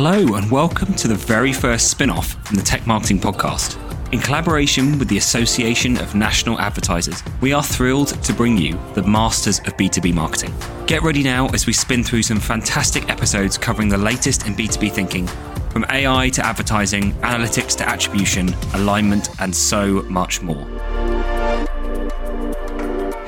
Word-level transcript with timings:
Hello, 0.00 0.36
and 0.36 0.48
welcome 0.48 0.94
to 0.94 1.08
the 1.08 1.16
very 1.16 1.52
first 1.52 1.90
spin 1.90 2.08
off 2.08 2.34
from 2.46 2.54
the 2.54 2.62
Tech 2.62 2.86
Marketing 2.86 3.18
Podcast. 3.18 3.76
In 4.12 4.20
collaboration 4.20 4.96
with 4.96 5.08
the 5.08 5.16
Association 5.16 5.98
of 5.98 6.14
National 6.14 6.56
Advertisers, 6.60 7.20
we 7.40 7.52
are 7.52 7.64
thrilled 7.64 8.10
to 8.22 8.32
bring 8.32 8.56
you 8.56 8.78
the 8.94 9.02
masters 9.02 9.58
of 9.58 9.76
B2B 9.76 10.14
marketing. 10.14 10.54
Get 10.86 11.02
ready 11.02 11.24
now 11.24 11.48
as 11.48 11.66
we 11.66 11.72
spin 11.72 12.04
through 12.04 12.22
some 12.22 12.38
fantastic 12.38 13.10
episodes 13.10 13.58
covering 13.58 13.88
the 13.88 13.98
latest 13.98 14.46
in 14.46 14.54
B2B 14.54 14.92
thinking, 14.92 15.26
from 15.70 15.84
AI 15.90 16.28
to 16.28 16.46
advertising, 16.46 17.12
analytics 17.14 17.74
to 17.78 17.88
attribution, 17.88 18.54
alignment, 18.74 19.30
and 19.40 19.52
so 19.52 20.02
much 20.02 20.40
more. 20.40 20.64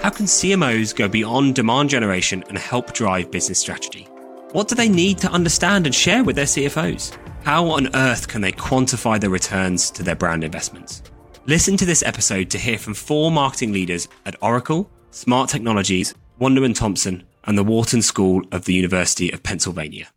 How 0.02 0.10
can 0.10 0.26
CMOs 0.26 0.94
go 0.94 1.08
beyond 1.08 1.56
demand 1.56 1.90
generation 1.90 2.44
and 2.48 2.56
help 2.56 2.92
drive 2.92 3.32
business 3.32 3.58
strategy? 3.58 4.06
What 4.52 4.66
do 4.66 4.74
they 4.74 4.88
need 4.88 5.18
to 5.18 5.30
understand 5.30 5.86
and 5.86 5.94
share 5.94 6.24
with 6.24 6.34
their 6.34 6.44
CFOs? 6.44 7.16
How 7.44 7.68
on 7.68 7.94
earth 7.94 8.26
can 8.26 8.40
they 8.40 8.50
quantify 8.50 9.20
the 9.20 9.30
returns 9.30 9.92
to 9.92 10.02
their 10.02 10.16
brand 10.16 10.42
investments? 10.42 11.04
Listen 11.46 11.76
to 11.76 11.86
this 11.86 12.02
episode 12.02 12.50
to 12.50 12.58
hear 12.58 12.76
from 12.76 12.94
four 12.94 13.30
marketing 13.30 13.72
leaders 13.72 14.08
at 14.26 14.34
Oracle, 14.42 14.90
Smart 15.12 15.50
Technologies, 15.50 16.14
Wunderman 16.40 16.74
Thompson, 16.74 17.22
and 17.44 17.56
the 17.56 17.62
Wharton 17.62 18.02
School 18.02 18.42
of 18.50 18.64
the 18.64 18.74
University 18.74 19.30
of 19.30 19.44
Pennsylvania. 19.44 20.08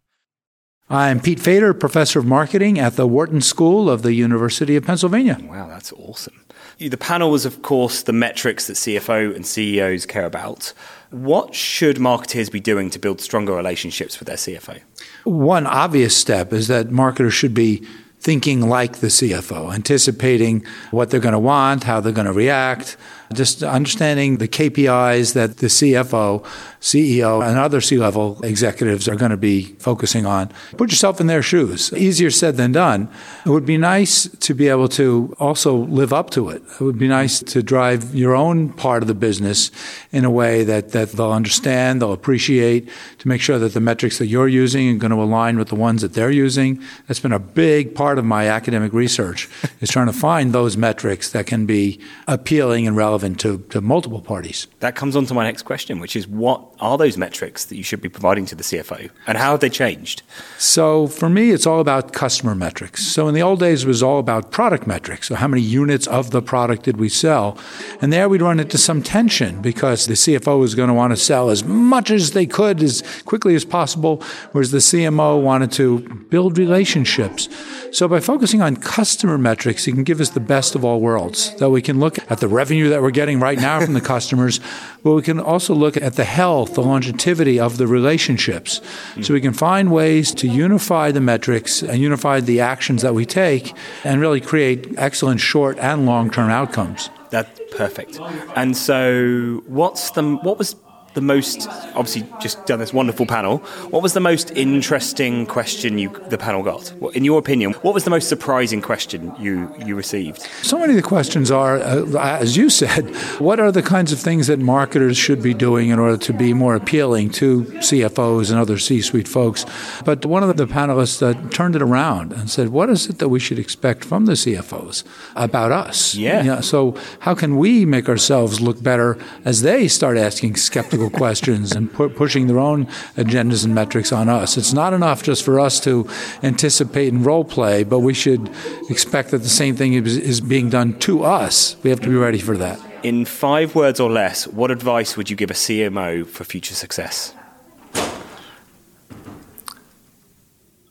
I'm 0.90 1.20
Pete 1.20 1.40
Fader, 1.40 1.72
professor 1.76 2.18
of 2.18 2.26
marketing 2.26 2.80
at 2.80 2.96
the 2.96 3.08
Wharton 3.08 3.42
School 3.42 3.88
of 3.88 4.02
the 4.02 4.14
University 4.14 4.76
of 4.76 4.84
Pennsylvania. 4.84 5.38
Wow, 5.44 5.68
that's 5.68 5.94
awesome. 5.94 6.43
The 6.80 6.98
panel 6.98 7.32
was, 7.32 7.46
of 7.46 7.62
course, 7.62 8.04
the 8.04 8.14
metrics 8.14 8.68
that 8.68 8.74
CFO 8.74 9.36
and 9.36 9.46
CEOs 9.46 10.06
care 10.06 10.26
about. 10.26 10.74
What 11.12 11.54
should 11.54 12.00
marketers 12.00 12.50
be 12.50 12.60
doing 12.60 12.90
to 12.90 13.00
build 13.00 13.22
stronger 13.22 13.54
relationships 13.54 14.20
with 14.20 14.28
their 14.28 14.38
CFO? 14.38 14.82
One 15.24 15.68
obvious 15.68 16.18
step 16.18 16.52
is 16.52 16.68
that 16.68 16.92
marketers 16.92 17.34
should 17.34 17.54
be 17.54 17.86
thinking 18.20 18.62
like 18.62 18.98
the 18.98 19.08
CFO, 19.08 19.74
anticipating 19.74 20.66
what 20.92 21.10
they're 21.10 21.20
going 21.20 21.34
to 21.34 21.40
want, 21.40 21.84
how 21.84 22.00
they're 22.00 22.14
going 22.14 22.26
to 22.26 22.34
react, 22.34 22.96
just 23.34 23.64
understanding 23.64 24.38
the 24.38 24.48
KPIs 24.48 25.34
that 25.34 25.58
the 25.58 25.68
CFO, 25.68 26.44
CEO, 26.82 27.48
and 27.48 27.58
other 27.58 27.82
C 27.82 27.98
level 27.98 28.40
executives 28.44 29.08
are 29.08 29.16
going 29.16 29.32
to 29.32 29.38
be 29.38 29.76
focusing 29.80 30.26
on. 30.26 30.52
Put 30.78 30.92
yourself 30.92 31.22
in 31.22 31.28
their 31.28 31.42
shoes. 31.42 31.94
Easier 31.94 32.30
said 32.30 32.58
than 32.58 32.72
done. 32.74 33.10
It 33.46 33.50
would 33.50 33.66
be 33.66 33.78
nice 33.78 34.28
to 34.28 34.54
be 34.54 34.68
able 34.68 34.90
to 34.90 35.36
also 35.40 35.76
live 35.76 36.12
up 36.12 36.30
to 36.32 36.50
it. 36.50 36.62
It 36.80 36.82
would 36.82 37.00
be 37.00 37.08
nice 37.08 37.40
to 37.42 37.64
drive 37.64 38.14
your 38.14 38.36
own 38.36 38.74
part 38.74 39.02
of 39.02 39.08
the 39.08 39.14
business 39.14 39.72
in 40.12 40.26
a 40.26 40.30
way 40.30 40.64
that, 40.66 40.90
that 40.92 41.14
they'll 41.14 41.32
understand, 41.32 42.02
they'll 42.02 42.12
appreciate, 42.12 42.90
to 43.20 43.28
make 43.28 43.40
sure 43.40 43.58
that 43.60 43.74
the 43.74 43.80
metrics 43.80 44.18
that 44.18 44.28
you're 44.28 44.48
using 44.48 44.96
are 44.96 45.00
going 45.00 45.12
to 45.12 45.22
align 45.22 45.58
with 45.58 45.70
the 45.70 45.76
ones 45.76 46.02
that 46.02 46.14
they're 46.14 46.32
using. 46.32 46.82
That's 47.08 47.20
been 47.22 47.32
a 47.32 47.40
big 47.40 47.96
part 47.96 48.20
of 48.20 48.26
my 48.26 48.48
academic 48.48 48.92
research, 48.92 49.50
is 49.80 49.90
trying 49.90 50.08
to 50.08 50.14
find 50.14 50.52
those 50.52 50.76
metrics 50.76 51.32
that 51.32 51.48
can 51.48 51.66
be 51.66 52.00
appealing 52.28 52.88
and 52.88 52.98
relevant 52.98 53.23
relevant 53.24 53.40
to, 53.42 53.60
to 53.70 53.82
multiple 53.82 54.22
parties. 54.22 54.68
That 54.80 54.96
comes 54.96 55.16
on 55.16 55.26
to 55.28 55.34
my 55.34 55.44
next 55.46 55.64
question, 55.64 56.00
which 56.00 56.16
is 56.16 56.28
what 56.28 56.62
are 56.80 56.98
those 56.98 57.18
metrics 57.18 57.66
that 57.66 57.76
you 57.76 57.84
should 57.84 58.02
be 58.02 58.10
providing 58.10 58.46
to 58.48 58.56
the 58.56 58.64
CFO 58.64 59.10
and 59.28 59.38
how 59.38 59.52
have 59.52 59.60
they 59.60 59.70
changed? 59.70 60.24
So 60.58 61.08
for 61.08 61.30
me, 61.30 61.52
it's 61.52 61.66
all 61.66 61.80
about 61.80 62.14
customer 62.14 62.56
metrics. 62.56 63.06
So 63.06 63.28
in 63.28 63.34
the 63.34 63.42
old 63.42 63.60
days, 63.60 63.84
it 63.84 63.88
was 63.88 64.04
all 64.04 64.20
about 64.20 64.52
product 64.52 64.88
metrics. 64.88 65.28
So 65.30 65.36
how 65.36 65.48
many 65.48 65.62
units 65.62 66.08
of 66.08 66.32
the 66.32 66.42
product 66.42 66.84
did 66.84 66.98
we 66.98 67.10
sell? 67.10 67.58
And 68.02 68.12
there 68.12 68.28
we'd 68.28 68.42
run 68.42 68.60
into 68.60 68.78
some 68.78 69.02
tension 69.02 69.62
because 69.62 70.06
the 70.06 70.16
CFO 70.16 70.60
was 70.60 70.76
going 70.76 70.90
to 70.90 70.94
want 70.94 71.12
to 71.12 71.18
sell 71.18 71.50
as 71.50 71.64
much 71.64 72.12
as 72.12 72.32
they 72.32 72.46
could 72.46 72.84
as 72.84 73.04
quickly 73.26 73.56
as 73.56 73.64
possible, 73.64 74.22
whereas 74.52 74.72
the 74.72 74.80
CMO 74.80 75.42
wanted 75.42 75.72
to 75.74 76.00
build 76.30 76.58
relationships. 76.58 77.48
So 77.94 78.08
by 78.08 78.20
focusing 78.20 78.60
on 78.62 78.78
customer 78.78 79.38
metrics, 79.38 79.86
you 79.86 79.94
can 79.94 80.04
give 80.04 80.20
us 80.20 80.32
the 80.32 80.40
best 80.40 80.74
of 80.74 80.84
all 80.84 81.00
worlds. 81.00 81.56
That 81.58 81.70
we 81.70 81.80
can 81.82 82.00
look 82.00 82.18
at 82.32 82.40
the 82.40 82.48
revenue 82.48 82.90
that 82.90 83.03
we're 83.04 83.12
getting 83.12 83.40
right 83.40 83.60
now 83.60 83.80
from 83.82 83.94
the 83.94 84.02
customers, 84.14 84.60
but 85.04 85.14
we 85.14 85.22
can 85.22 85.40
also 85.40 85.76
look 85.76 85.98
at 85.98 86.14
the 86.14 86.24
health, 86.24 86.74
the 86.74 86.82
longevity 86.82 87.60
of 87.60 87.78
the 87.78 87.86
relationships. 87.86 88.82
So 89.22 89.34
we 89.34 89.42
can 89.42 89.54
find 89.54 89.92
ways 89.92 90.34
to 90.36 90.48
unify 90.48 91.12
the 91.12 91.22
metrics 91.22 91.84
and 91.84 92.00
unify 92.00 92.40
the 92.40 92.62
actions 92.62 93.02
that 93.02 93.14
we 93.14 93.26
take 93.26 93.74
and 94.04 94.22
really 94.22 94.42
create 94.42 94.94
excellent 94.98 95.42
short 95.42 95.78
and 95.80 96.06
long 96.06 96.32
term 96.32 96.50
outcomes. 96.50 97.10
That's 97.30 97.60
perfect. 97.76 98.20
And 98.56 98.78
so, 98.78 99.64
what's 99.68 100.12
the 100.12 100.24
what 100.38 100.58
was 100.58 100.76
the 101.14 101.22
most 101.22 101.68
obviously 101.96 102.26
just 102.42 102.66
done 102.66 102.80
this 102.80 102.94
wonderful 102.94 103.26
panel. 103.26 103.60
What 103.90 104.02
was 104.02 104.14
the 104.14 104.20
most 104.20 104.52
interesting 104.52 105.46
question 105.46 105.98
you 105.98 106.10
the 106.30 106.38
panel 106.38 106.64
got? 106.64 106.94
In 107.16 107.24
your 107.24 107.40
opinion, 107.40 107.74
what 107.82 107.94
was 107.94 108.04
the 108.04 108.10
most 108.10 108.30
surprising 108.30 108.82
question 108.82 109.34
you 109.40 109.74
you 109.86 109.96
received? 109.96 110.42
So 110.62 110.80
many 110.80 110.94
of 110.94 110.98
the 110.98 111.08
questions 111.08 111.52
are, 111.52 111.78
uh, 111.78 112.40
as 112.40 112.58
you 112.58 112.70
said, 112.70 113.16
what 113.40 113.60
are 113.60 113.72
the 113.72 113.84
kinds 113.84 114.12
of 114.12 114.20
things 114.20 114.48
that 114.48 114.60
marketers 114.60 115.18
should 115.18 115.42
be 115.42 115.54
doing 115.54 115.90
in 115.90 116.00
order 116.00 116.18
to 116.18 116.34
be 116.34 116.54
more 116.54 116.76
appealing 116.76 117.30
to 117.32 117.64
CFOs 117.64 118.50
and 118.50 118.60
other 118.60 118.78
C-suite 118.78 119.28
folks? 119.28 119.66
But 120.06 120.26
one 120.26 120.44
of 120.44 120.56
the 120.58 120.66
panelists 120.66 121.22
uh, 121.22 121.50
turned 121.50 121.76
it 121.76 121.82
around 121.82 122.34
and 122.34 122.50
said, 122.50 122.70
what 122.70 122.90
is 122.90 123.10
it 123.10 123.20
that 123.20 123.30
we 123.30 123.40
should 123.40 123.60
expect 123.60 124.04
from 124.06 124.26
the 124.26 124.34
CFOs 124.34 125.04
about 125.36 125.72
us? 125.72 126.16
Yeah. 126.16 126.44
yeah 126.44 126.62
so 126.62 126.96
how 127.20 127.36
can 127.36 127.58
we 127.58 127.86
make 127.86 128.10
ourselves 128.10 128.62
look 128.62 128.82
better 128.82 129.18
as 129.46 129.62
they 129.62 129.88
start 129.88 130.18
asking 130.18 130.56
skeptical 130.56 131.03
questions 131.10 131.72
and 131.74 131.92
pu- 131.92 132.10
pushing 132.10 132.48
their 132.48 132.60
own 132.60 132.86
agendas 133.18 133.64
and 133.66 133.74
metrics 133.74 134.12
on 134.12 134.30
us. 134.30 134.58
It's 134.58 134.74
not 134.74 134.94
enough 134.94 135.24
just 135.24 135.44
for 135.44 135.60
us 135.60 135.80
to 135.82 136.08
anticipate 136.42 137.12
and 137.12 137.26
role 137.26 137.46
play, 137.46 137.84
but 137.84 138.00
we 138.00 138.14
should 138.14 138.50
expect 138.90 139.32
that 139.32 139.40
the 139.40 139.50
same 139.50 139.76
thing 139.76 139.94
is, 139.94 140.18
is 140.18 140.42
being 140.42 140.70
done 140.70 140.98
to 141.00 141.24
us. 141.24 141.76
We 141.84 141.90
have 141.90 142.02
to 142.02 142.10
be 142.10 142.16
ready 142.16 142.40
for 142.40 142.58
that. 142.58 142.80
In 143.04 143.26
five 143.26 143.76
words 143.76 144.00
or 144.00 144.10
less, 144.10 144.48
what 144.48 144.72
advice 144.72 145.18
would 145.18 145.30
you 145.30 145.36
give 145.36 145.52
a 145.52 145.56
CMO 145.56 146.26
for 146.26 146.44
future 146.44 146.76
success? 146.76 147.34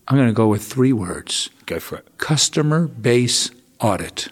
I'm 0.07 0.17
going 0.17 0.27
to 0.27 0.33
go 0.33 0.47
with 0.47 0.63
three 0.63 0.93
words. 0.93 1.49
Go 1.65 1.79
for 1.79 1.97
it. 1.97 2.17
Customer 2.17 2.87
base 2.87 3.49
audit 3.79 4.29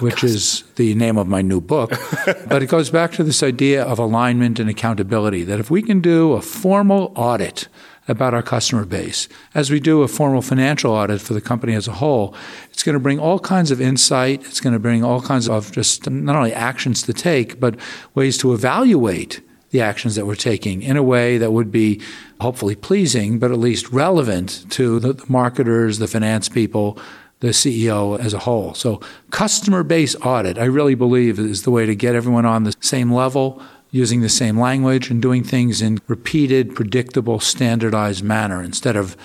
which 0.00 0.24
is 0.24 0.62
the 0.76 0.94
name 0.94 1.16
of 1.16 1.26
my 1.26 1.42
new 1.42 1.60
book. 1.60 1.90
but 2.48 2.62
it 2.62 2.66
goes 2.66 2.90
back 2.90 3.12
to 3.12 3.24
this 3.24 3.42
idea 3.42 3.84
of 3.84 3.98
alignment 3.98 4.58
and 4.58 4.68
accountability 4.68 5.44
that 5.44 5.60
if 5.60 5.70
we 5.70 5.82
can 5.82 6.00
do 6.00 6.32
a 6.32 6.42
formal 6.42 7.12
audit 7.16 7.68
about 8.06 8.34
our 8.34 8.42
customer 8.42 8.84
base, 8.84 9.28
as 9.54 9.70
we 9.70 9.80
do 9.80 10.02
a 10.02 10.08
formal 10.08 10.42
financial 10.42 10.92
audit 10.92 11.20
for 11.20 11.32
the 11.32 11.40
company 11.40 11.74
as 11.74 11.88
a 11.88 11.92
whole, 11.92 12.34
it's 12.70 12.82
going 12.82 12.94
to 12.94 13.00
bring 13.00 13.18
all 13.18 13.38
kinds 13.38 13.70
of 13.70 13.80
insight. 13.80 14.44
It's 14.44 14.60
going 14.60 14.74
to 14.74 14.78
bring 14.78 15.02
all 15.02 15.22
kinds 15.22 15.48
of 15.48 15.72
just 15.72 16.08
not 16.10 16.36
only 16.36 16.52
actions 16.52 17.02
to 17.02 17.12
take, 17.12 17.58
but 17.58 17.76
ways 18.14 18.36
to 18.38 18.52
evaluate 18.52 19.40
the 19.70 19.80
actions 19.80 20.14
that 20.14 20.24
we're 20.24 20.36
taking 20.36 20.82
in 20.82 20.96
a 20.96 21.02
way 21.02 21.36
that 21.36 21.52
would 21.52 21.72
be 21.72 22.00
hopefully 22.40 22.76
pleasing, 22.76 23.40
but 23.40 23.50
at 23.50 23.58
least 23.58 23.90
relevant 23.90 24.64
to 24.70 25.00
the 25.00 25.20
marketers, 25.28 25.98
the 25.98 26.06
finance 26.06 26.48
people, 26.48 26.96
the 27.40 27.48
CEO 27.48 28.18
as 28.18 28.32
a 28.32 28.40
whole. 28.40 28.74
So, 28.74 29.00
customer 29.30 29.82
base 29.82 30.16
audit, 30.16 30.58
I 30.58 30.64
really 30.64 30.94
believe, 30.94 31.38
is 31.38 31.62
the 31.62 31.70
way 31.70 31.86
to 31.86 31.94
get 31.94 32.14
everyone 32.14 32.46
on 32.46 32.64
the 32.64 32.74
same 32.80 33.12
level, 33.12 33.62
using 33.90 34.20
the 34.20 34.28
same 34.28 34.58
language, 34.58 35.10
and 35.10 35.20
doing 35.20 35.44
things 35.44 35.82
in 35.82 35.98
repeated, 36.06 36.74
predictable, 36.74 37.40
standardized 37.40 38.24
manner 38.24 38.62
instead 38.62 38.96
of 38.96 39.16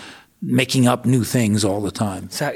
making 0.41 0.87
up 0.87 1.05
new 1.05 1.23
things 1.23 1.65
all 1.65 1.81
the 1.81 1.91
time. 1.91 2.29
So 2.29 2.53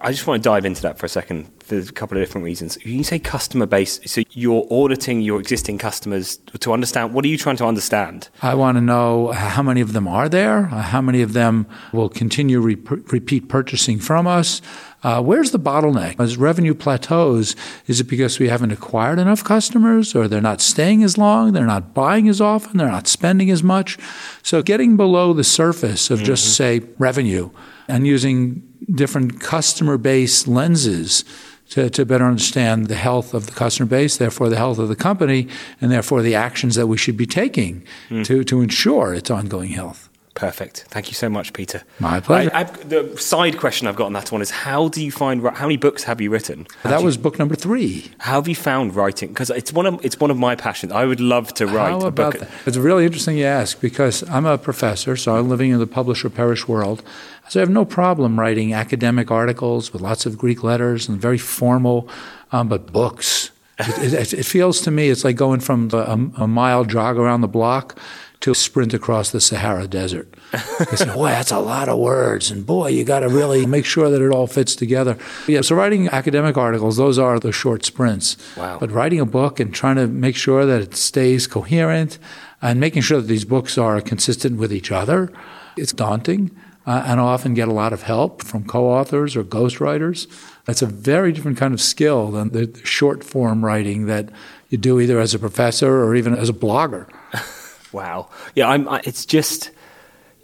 I 0.00 0.10
just 0.10 0.26
want 0.26 0.42
to 0.42 0.48
dive 0.48 0.64
into 0.64 0.80
that 0.82 0.98
for 0.98 1.04
a 1.04 1.08
second 1.08 1.50
for 1.62 1.78
a 1.78 1.84
couple 1.84 2.16
of 2.16 2.22
different 2.22 2.44
reasons. 2.44 2.78
You 2.82 3.04
say 3.04 3.18
customer 3.18 3.66
base, 3.66 4.00
so 4.06 4.22
you're 4.30 4.66
auditing 4.70 5.20
your 5.20 5.38
existing 5.38 5.78
customers 5.78 6.38
to 6.60 6.72
understand 6.72 7.12
what 7.12 7.24
are 7.24 7.28
you 7.28 7.36
trying 7.36 7.56
to 7.56 7.66
understand? 7.66 8.30
I 8.40 8.54
want 8.54 8.76
to 8.76 8.80
know 8.80 9.32
how 9.32 9.62
many 9.62 9.80
of 9.80 9.92
them 9.92 10.08
are 10.08 10.28
there, 10.28 10.62
how 10.64 11.02
many 11.02 11.20
of 11.20 11.34
them 11.34 11.66
will 11.92 12.08
continue 12.08 12.60
re- 12.60 12.78
repeat 12.86 13.48
purchasing 13.48 13.98
from 13.98 14.26
us. 14.26 14.62
Uh, 15.06 15.22
where's 15.22 15.52
the 15.52 15.58
bottleneck? 15.58 16.18
As 16.18 16.36
revenue 16.36 16.74
plateaus, 16.74 17.54
is 17.86 18.00
it 18.00 18.08
because 18.08 18.40
we 18.40 18.48
haven't 18.48 18.72
acquired 18.72 19.20
enough 19.20 19.44
customers, 19.44 20.16
or 20.16 20.26
they're 20.26 20.40
not 20.40 20.60
staying 20.60 21.04
as 21.04 21.16
long, 21.16 21.52
they're 21.52 21.64
not 21.64 21.94
buying 21.94 22.28
as 22.28 22.40
often, 22.40 22.76
they're 22.76 22.90
not 22.90 23.06
spending 23.06 23.48
as 23.48 23.62
much? 23.62 23.98
So, 24.42 24.62
getting 24.62 24.96
below 24.96 25.32
the 25.32 25.44
surface 25.44 26.10
of 26.10 26.18
mm-hmm. 26.18 26.26
just, 26.26 26.56
say, 26.56 26.80
revenue 26.98 27.50
and 27.86 28.04
using 28.04 28.64
different 28.96 29.40
customer 29.40 29.96
based 29.96 30.48
lenses 30.48 31.24
to, 31.70 31.88
to 31.88 32.04
better 32.04 32.24
understand 32.24 32.88
the 32.88 32.96
health 32.96 33.32
of 33.32 33.46
the 33.46 33.52
customer 33.52 33.88
base, 33.88 34.16
therefore 34.16 34.48
the 34.48 34.56
health 34.56 34.80
of 34.80 34.88
the 34.88 34.96
company, 34.96 35.46
and 35.80 35.92
therefore 35.92 36.20
the 36.20 36.34
actions 36.34 36.74
that 36.74 36.88
we 36.88 36.96
should 36.96 37.16
be 37.16 37.26
taking 37.26 37.86
mm. 38.08 38.24
to, 38.24 38.42
to 38.42 38.60
ensure 38.60 39.14
its 39.14 39.30
ongoing 39.30 39.70
health. 39.70 40.05
Perfect. 40.36 40.84
Thank 40.88 41.08
you 41.08 41.14
so 41.14 41.30
much, 41.30 41.54
Peter. 41.54 41.82
My 41.98 42.20
pleasure. 42.20 42.50
I, 42.52 42.64
the 42.64 43.16
side 43.16 43.58
question 43.58 43.88
I've 43.88 43.96
got 43.96 44.04
on 44.04 44.12
that 44.12 44.30
one 44.30 44.42
is 44.42 44.50
how 44.50 44.88
do 44.88 45.02
you 45.02 45.10
find 45.10 45.42
how 45.42 45.64
many 45.64 45.78
books 45.78 46.04
have 46.04 46.20
you 46.20 46.28
written? 46.30 46.66
How 46.82 46.90
that 46.90 47.00
you, 47.00 47.06
was 47.06 47.16
book 47.16 47.38
number 47.38 47.54
three. 47.54 48.12
How 48.18 48.34
have 48.34 48.46
you 48.46 48.54
found 48.54 48.94
writing? 48.94 49.30
Because 49.30 49.48
it's 49.48 49.72
one 49.72 49.86
of 49.86 50.04
it's 50.04 50.20
one 50.20 50.30
of 50.30 50.36
my 50.36 50.54
passions. 50.54 50.92
I 50.92 51.06
would 51.06 51.20
love 51.20 51.54
to 51.54 51.66
write 51.66 51.92
how 51.92 52.00
a 52.02 52.06
about 52.08 52.34
book. 52.34 52.40
That? 52.42 52.50
It's 52.66 52.76
really 52.76 53.06
interesting 53.06 53.38
you 53.38 53.46
ask 53.46 53.80
because 53.80 54.28
I'm 54.28 54.44
a 54.44 54.58
professor, 54.58 55.16
so 55.16 55.36
I'm 55.36 55.48
living 55.48 55.70
in 55.70 55.78
the 55.78 55.86
publish 55.86 56.22
or 56.22 56.28
perish 56.28 56.68
world. 56.68 57.02
So 57.48 57.58
I 57.58 57.62
have 57.62 57.70
no 57.70 57.86
problem 57.86 58.38
writing 58.38 58.74
academic 58.74 59.30
articles 59.30 59.94
with 59.94 60.02
lots 60.02 60.26
of 60.26 60.36
Greek 60.36 60.62
letters 60.62 61.08
and 61.08 61.18
very 61.18 61.38
formal, 61.38 62.10
um, 62.52 62.68
but 62.68 62.92
books. 62.92 63.52
it, 63.78 64.12
it, 64.12 64.32
it, 64.32 64.46
feels 64.46 64.80
to 64.80 64.90
me 64.90 65.10
it's 65.10 65.22
like 65.22 65.36
going 65.36 65.60
from 65.60 65.90
a, 65.92 66.42
a 66.42 66.46
mile 66.46 66.84
jog 66.84 67.18
around 67.18 67.42
the 67.42 67.48
block 67.48 67.98
to 68.40 68.54
sprint 68.54 68.94
across 68.94 69.30
the 69.30 69.40
Sahara 69.40 69.88
Desert. 69.88 70.32
say, 70.94 71.06
boy, 71.06 71.28
that's 71.30 71.50
a 71.50 71.58
lot 71.58 71.88
of 71.88 71.98
words, 71.98 72.50
and 72.50 72.64
boy, 72.66 72.88
you 72.88 73.04
got 73.04 73.20
to 73.20 73.28
really 73.28 73.66
make 73.66 73.84
sure 73.84 74.10
that 74.10 74.22
it 74.22 74.30
all 74.30 74.46
fits 74.46 74.76
together. 74.76 75.16
Yeah, 75.46 75.62
so 75.62 75.74
writing 75.74 76.08
academic 76.08 76.56
articles, 76.56 76.96
those 76.96 77.18
are 77.18 77.40
the 77.40 77.52
short 77.52 77.84
sprints. 77.84 78.36
Wow. 78.56 78.78
But 78.78 78.90
writing 78.90 79.20
a 79.20 79.26
book 79.26 79.58
and 79.58 79.74
trying 79.74 79.96
to 79.96 80.06
make 80.06 80.36
sure 80.36 80.66
that 80.66 80.80
it 80.80 80.94
stays 80.94 81.46
coherent 81.46 82.18
and 82.62 82.78
making 82.78 83.02
sure 83.02 83.20
that 83.20 83.26
these 83.26 83.44
books 83.44 83.78
are 83.78 84.00
consistent 84.00 84.58
with 84.58 84.72
each 84.72 84.92
other, 84.92 85.32
it's 85.76 85.92
daunting. 85.92 86.50
Uh, 86.86 87.02
and 87.04 87.18
I 87.18 87.24
often 87.24 87.54
get 87.54 87.66
a 87.66 87.72
lot 87.72 87.92
of 87.92 88.02
help 88.02 88.44
from 88.44 88.64
co-authors 88.64 89.34
or 89.34 89.42
ghostwriters. 89.42 90.28
That's 90.66 90.82
a 90.82 90.86
very 90.86 91.32
different 91.32 91.58
kind 91.58 91.74
of 91.74 91.80
skill 91.80 92.30
than 92.30 92.50
the 92.50 92.80
short 92.84 93.24
form 93.24 93.64
writing 93.64 94.06
that 94.06 94.30
you 94.68 94.78
do 94.78 95.00
either 95.00 95.18
as 95.18 95.34
a 95.34 95.38
professor 95.38 96.04
or 96.04 96.14
even 96.14 96.34
as 96.34 96.48
a 96.48 96.52
blogger. 96.52 97.08
Wow. 97.92 98.28
Yeah, 98.54 98.68
I'm. 98.68 98.88
I, 98.88 99.00
it's 99.04 99.26
just. 99.26 99.70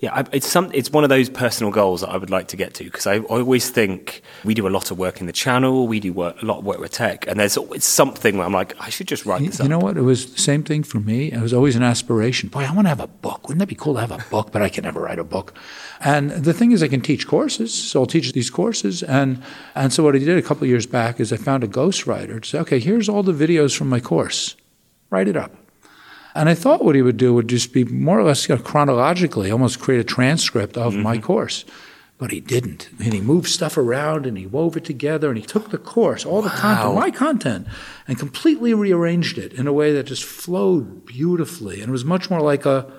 Yeah, 0.01 0.13
I, 0.13 0.25
it's 0.33 0.49
some. 0.49 0.69
It's 0.75 0.91
one 0.91 1.05
of 1.05 1.11
those 1.11 1.29
personal 1.29 1.71
goals 1.71 2.01
that 2.01 2.09
I 2.09 2.17
would 2.17 2.29
like 2.29 2.49
to 2.49 2.57
get 2.57 2.75
to 2.75 2.85
because 2.85 3.07
I, 3.07 3.15
I, 3.15 3.19
always 3.21 3.71
think 3.71 4.21
we 4.45 4.53
do 4.53 4.67
a 4.67 4.69
lot 4.69 4.91
of 4.91 4.99
work 4.99 5.21
in 5.21 5.29
the 5.29 5.33
channel. 5.33 5.87
We 5.87 6.01
do 6.01 6.13
work, 6.13 6.43
a 6.43 6.45
lot 6.45 6.59
of 6.59 6.65
work 6.65 6.81
with 6.81 6.91
tech, 6.91 7.25
and 7.29 7.39
there's 7.39 7.57
always 7.57 7.85
something 7.85 8.37
where 8.37 8.45
I'm 8.45 8.53
like, 8.53 8.75
I 8.81 8.91
should 8.91 9.07
just 9.07 9.25
write 9.27 9.43
you, 9.43 9.51
this. 9.51 9.61
You 9.61 9.69
know 9.69 9.79
what? 9.79 9.97
It 9.97 10.03
was 10.03 10.33
the 10.35 10.41
same 10.41 10.65
thing 10.65 10.83
for 10.83 10.99
me. 10.99 11.31
It 11.31 11.41
was 11.41 11.55
always 11.55 11.77
an 11.77 11.85
aspiration. 11.85 12.49
Boy, 12.49 12.65
I 12.65 12.73
want 12.73 12.87
to 12.87 12.89
have 12.89 12.99
a 12.99 13.07
book. 13.07 13.47
Wouldn't 13.47 13.61
that 13.61 13.69
be 13.69 13.77
cool 13.77 13.95
to 13.95 14.01
have 14.01 14.11
a 14.11 14.25
book? 14.29 14.51
But 14.51 14.61
I 14.61 14.69
can 14.69 14.83
never 14.83 15.01
write 15.01 15.21
a 15.21 15.25
book. 15.25 15.55
And 16.01 16.33
the 16.33 16.53
thing 16.53 16.73
is, 16.73 16.83
I 16.83 16.89
can 16.89 17.01
teach 17.01 17.29
courses, 17.29 17.73
so 17.73 18.01
I'll 18.01 18.07
teach 18.07 18.33
these 18.33 18.51
courses. 18.51 19.05
And 19.05 19.41
and 19.77 19.93
so 19.93 20.03
what 20.03 20.17
I 20.17 20.19
did 20.19 20.37
a 20.37 20.43
couple 20.43 20.65
of 20.65 20.69
years 20.69 20.85
back 20.85 21.21
is 21.21 21.33
I 21.33 21.37
found 21.37 21.63
a 21.63 21.69
ghostwriter 21.69 22.43
to 22.43 22.49
say, 22.49 22.59
okay, 22.59 22.81
here's 22.81 23.09
all 23.09 23.23
the 23.23 23.33
videos 23.33 23.77
from 23.77 23.89
my 23.89 24.01
course. 24.01 24.57
Write 25.11 25.29
it 25.29 25.37
up. 25.37 25.62
And 26.35 26.49
I 26.49 26.55
thought 26.55 26.85
what 26.85 26.95
he 26.95 27.03
would 27.03 27.17
do 27.17 27.35
would 27.35 27.49
just 27.49 27.73
be 27.73 27.85
more 27.85 28.19
or 28.19 28.25
less 28.25 28.49
you 28.49 28.57
know, 28.57 28.63
chronologically, 28.63 29.51
almost 29.51 29.81
create 29.81 30.01
a 30.01 30.05
transcript 30.05 30.77
of 30.77 30.93
mm-hmm. 30.95 31.03
my 31.03 31.19
course. 31.19 31.65
But 32.19 32.31
he 32.31 32.41
didn't. 32.41 32.89
And 33.03 33.13
he 33.13 33.21
moved 33.21 33.49
stuff 33.49 33.77
around 33.77 34.27
and 34.27 34.39
he 34.39 34.47
wove 34.47 34.77
it 34.77 34.85
together 34.85 35.29
and 35.29 35.37
he 35.37 35.45
took 35.45 35.71
the 35.71 35.79
course, 35.79 36.25
all 36.25 36.41
the 36.41 36.51
content, 36.51 36.95
my 36.95 37.11
content, 37.11 37.67
and 38.07 38.19
completely 38.19 38.75
rearranged 38.75 39.39
it 39.39 39.53
in 39.53 39.67
a 39.67 39.73
way 39.73 39.93
that 39.93 40.05
just 40.05 40.23
flowed 40.23 41.05
beautifully. 41.05 41.81
And 41.81 41.89
it 41.89 41.93
was 41.93 42.05
much 42.05 42.31
more 42.31 42.41
like 42.41 42.65
a 42.65 42.91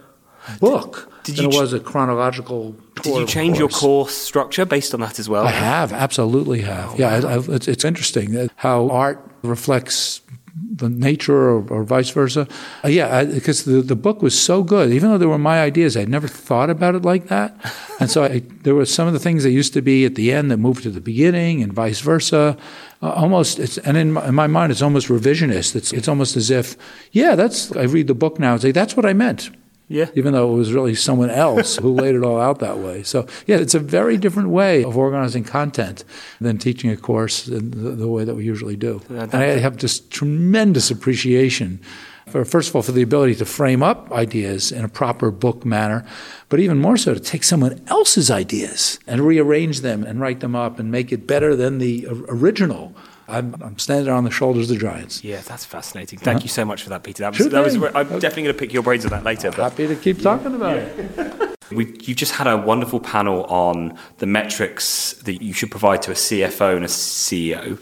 book 0.60 1.10
did, 1.24 1.36
did 1.36 1.46
than 1.46 1.54
it 1.54 1.58
was 1.58 1.72
a 1.72 1.80
chronological 1.80 2.76
Did 3.02 3.16
you 3.16 3.26
change 3.26 3.58
your 3.58 3.70
course 3.70 4.14
structure 4.14 4.66
based 4.66 4.94
on 4.94 5.00
that 5.00 5.20
as 5.20 5.30
well? 5.30 5.46
I 5.46 5.52
have, 5.52 5.94
absolutely 5.94 6.62
have. 6.62 6.92
Oh, 6.92 6.96
yeah, 6.98 7.20
wow. 7.20 7.30
I, 7.30 7.54
it's, 7.56 7.68
it's 7.68 7.86
interesting 7.86 8.50
how 8.58 8.90
art 8.90 9.26
reflects 9.42 10.22
the 10.76 10.90
nature 10.90 11.50
or, 11.50 11.68
or 11.70 11.84
vice 11.84 12.10
versa. 12.10 12.48
Uh, 12.84 12.88
yeah, 12.88 13.24
because 13.24 13.66
the, 13.66 13.82
the 13.82 13.96
book 13.96 14.22
was 14.22 14.40
so 14.40 14.64
good. 14.64 14.92
Even 14.92 15.12
though 15.12 15.18
they 15.18 15.26
were 15.26 15.38
my 15.38 15.62
ideas, 15.62 15.96
I'd 15.96 16.10
never 16.10 16.28
thought 16.28 16.70
about 16.70 16.96
it 16.96 17.04
like 17.04 17.28
that. 17.28 17.56
And 18.00 18.12
so 18.12 18.24
I, 18.24 18.40
there 18.64 18.76
were 18.76 18.86
some 18.86 19.08
of 19.08 19.14
the 19.14 19.20
things 19.20 19.44
that 19.44 19.52
used 19.52 19.72
to 19.74 19.82
be 19.82 20.04
at 20.04 20.16
the 20.16 20.34
end 20.34 20.52
that 20.52 20.58
moved 20.58 20.84
to 20.84 20.90
the 20.90 21.00
beginning 21.00 21.62
and 21.62 21.72
vice 21.72 22.02
versa. 22.02 22.58
Uh, 23.02 23.12
almost, 23.12 23.60
it's, 23.60 23.78
and 23.78 23.96
in 23.96 24.12
my, 24.12 24.28
in 24.28 24.36
my, 24.36 24.48
mind, 24.48 24.74
it's 24.74 24.82
almost 24.82 25.08
revisionist. 25.08 25.74
It's, 25.74 25.94
it's 25.94 26.10
almost 26.10 26.36
as 26.36 26.50
if, 26.50 26.76
yeah, 27.14 27.36
that's, 27.36 27.72
I 27.78 27.84
read 27.84 28.08
the 28.08 28.16
book 28.16 28.40
now 28.40 28.54
and 28.54 28.62
say, 28.62 28.72
that's 28.72 28.98
what 28.98 29.06
I 29.06 29.14
meant. 29.14 29.52
Yeah. 29.88 30.10
Even 30.16 30.34
though 30.34 30.54
it 30.54 30.58
was 30.58 30.74
really 30.74 30.96
someone 30.96 31.30
else 31.30 31.76
who 31.76 31.94
laid 31.94 32.16
it 32.16 32.24
all 32.24 32.40
out 32.40 32.60
that 32.60 32.80
way. 32.80 33.04
So, 33.04 33.28
yeah, 33.46 33.58
it's 33.58 33.76
a 33.76 33.80
very 33.80 34.18
different 34.18 34.50
way 34.50 34.84
of 34.84 34.98
organizing 34.98 35.44
content 35.44 36.04
than 36.40 36.58
teaching 36.58 36.90
a 36.90 36.98
course 36.98 37.48
in 37.48 37.72
the, 37.72 37.92
the 37.92 38.08
way 38.08 38.24
that 38.24 38.36
we 38.36 38.46
usually 38.46 38.76
do. 38.76 39.02
and 39.10 39.34
I 39.34 39.60
have 39.60 39.78
just 39.78 40.10
tremendous 40.10 40.90
appreciation 40.90 41.80
for, 42.28 42.46
first 42.46 42.70
of 42.70 42.76
all, 42.76 42.82
for 42.82 42.94
the 42.94 43.02
ability 43.02 43.36
to 43.36 43.46
frame 43.46 43.84
up 43.84 44.12
ideas 44.12 44.72
in 44.72 44.86
a 44.86 44.90
proper 44.90 45.30
book 45.30 45.66
manner, 45.66 46.06
but 46.50 46.60
even 46.60 46.80
more 46.80 46.98
so 46.98 47.14
to 47.14 47.20
take 47.20 47.44
someone 47.44 47.84
else's 47.88 48.32
ideas 48.32 49.00
and 49.06 49.22
rearrange 49.22 49.82
them 49.82 50.04
and 50.04 50.22
write 50.22 50.40
them 50.40 50.56
up 50.56 50.80
and 50.80 50.92
make 50.92 51.12
it 51.12 51.28
better 51.28 51.56
than 51.56 51.80
the 51.80 52.08
original 52.10 52.96
I'm, 53.34 53.56
I'm, 53.62 53.80
standing 53.80 54.14
on 54.14 54.24
the 54.24 54.32
shoulders 54.32 54.70
of 54.70 54.78
the 54.78 54.82
giants. 54.82 55.24
Yeah, 55.24 55.42
that's 55.42 55.66
fascinating. 55.66 56.20
Thank 56.20 56.38
uh-huh. 56.38 56.44
you 56.44 56.50
so 56.50 56.66
much 56.66 56.84
for 56.84 56.90
that, 56.90 57.04
Peter. 57.04 57.24
That 57.24 57.38
was, 57.38 57.50
that 57.50 57.64
was 57.64 57.76
I'm 57.76 58.20
definitely 58.20 58.44
going 58.44 58.56
to 58.56 58.60
pick 58.60 58.74
your 58.74 58.84
brains 58.84 59.06
on 59.06 59.12
that 59.12 59.24
later. 59.24 59.50
But, 59.50 59.72
Happy 59.72 59.88
to 59.88 59.96
keep 59.96 60.22
talking 60.22 60.54
about 60.54 60.78
yeah. 60.78 60.84
it. 61.18 61.60
we 61.72 61.86
you've 62.02 62.18
just 62.18 62.34
had 62.34 62.46
a 62.46 62.58
wonderful 62.58 63.00
panel 63.00 63.46
on 63.46 63.98
the 64.20 64.28
metrics 64.28 65.14
that 65.24 65.42
you 65.42 65.54
should 65.54 65.72
provide 65.72 66.02
to 66.04 66.12
a 66.12 66.14
CFO 66.14 66.76
and 66.76 66.86
a 66.86 66.88
CEO. 66.88 67.80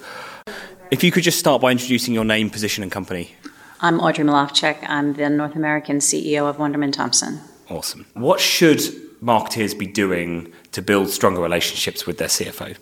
If 0.90 1.04
you 1.04 1.12
could 1.12 1.24
just 1.24 1.40
start 1.40 1.62
by 1.62 1.72
introducing 1.72 2.14
your 2.14 2.26
name, 2.26 2.50
position, 2.50 2.84
and 2.84 2.92
company. 2.92 3.36
I'm 3.82 4.00
Audrey 4.00 4.24
Melofchik. 4.24 4.78
I'm 4.88 5.14
the 5.14 5.30
North 5.30 5.56
American 5.56 5.98
CEO 5.98 6.50
of 6.50 6.58
Wunderman 6.58 6.94
Thompson. 6.94 7.42
Awesome. 7.70 8.06
What 8.14 8.40
should 8.40 8.80
marketeers 9.22 9.78
be 9.78 9.88
doing 9.88 10.52
to 10.72 10.82
build 10.82 11.10
stronger 11.10 11.42
relationships 11.42 12.06
with 12.06 12.18
their 12.18 12.28
CFO? 12.28 12.78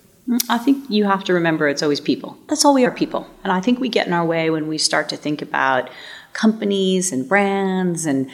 I 0.48 0.58
think 0.58 0.88
you 0.88 1.04
have 1.04 1.24
to 1.24 1.34
remember 1.34 1.68
it's 1.68 1.82
always 1.82 2.00
people. 2.00 2.38
That's 2.48 2.64
all 2.64 2.74
we 2.74 2.84
are 2.84 2.90
people. 2.90 3.26
And 3.42 3.52
I 3.52 3.60
think 3.60 3.80
we 3.80 3.88
get 3.88 4.06
in 4.06 4.12
our 4.12 4.24
way 4.24 4.50
when 4.50 4.68
we 4.68 4.78
start 4.78 5.08
to 5.10 5.16
think 5.16 5.42
about 5.42 5.90
companies 6.32 7.12
and 7.12 7.28
brands 7.28 8.06
and 8.06 8.30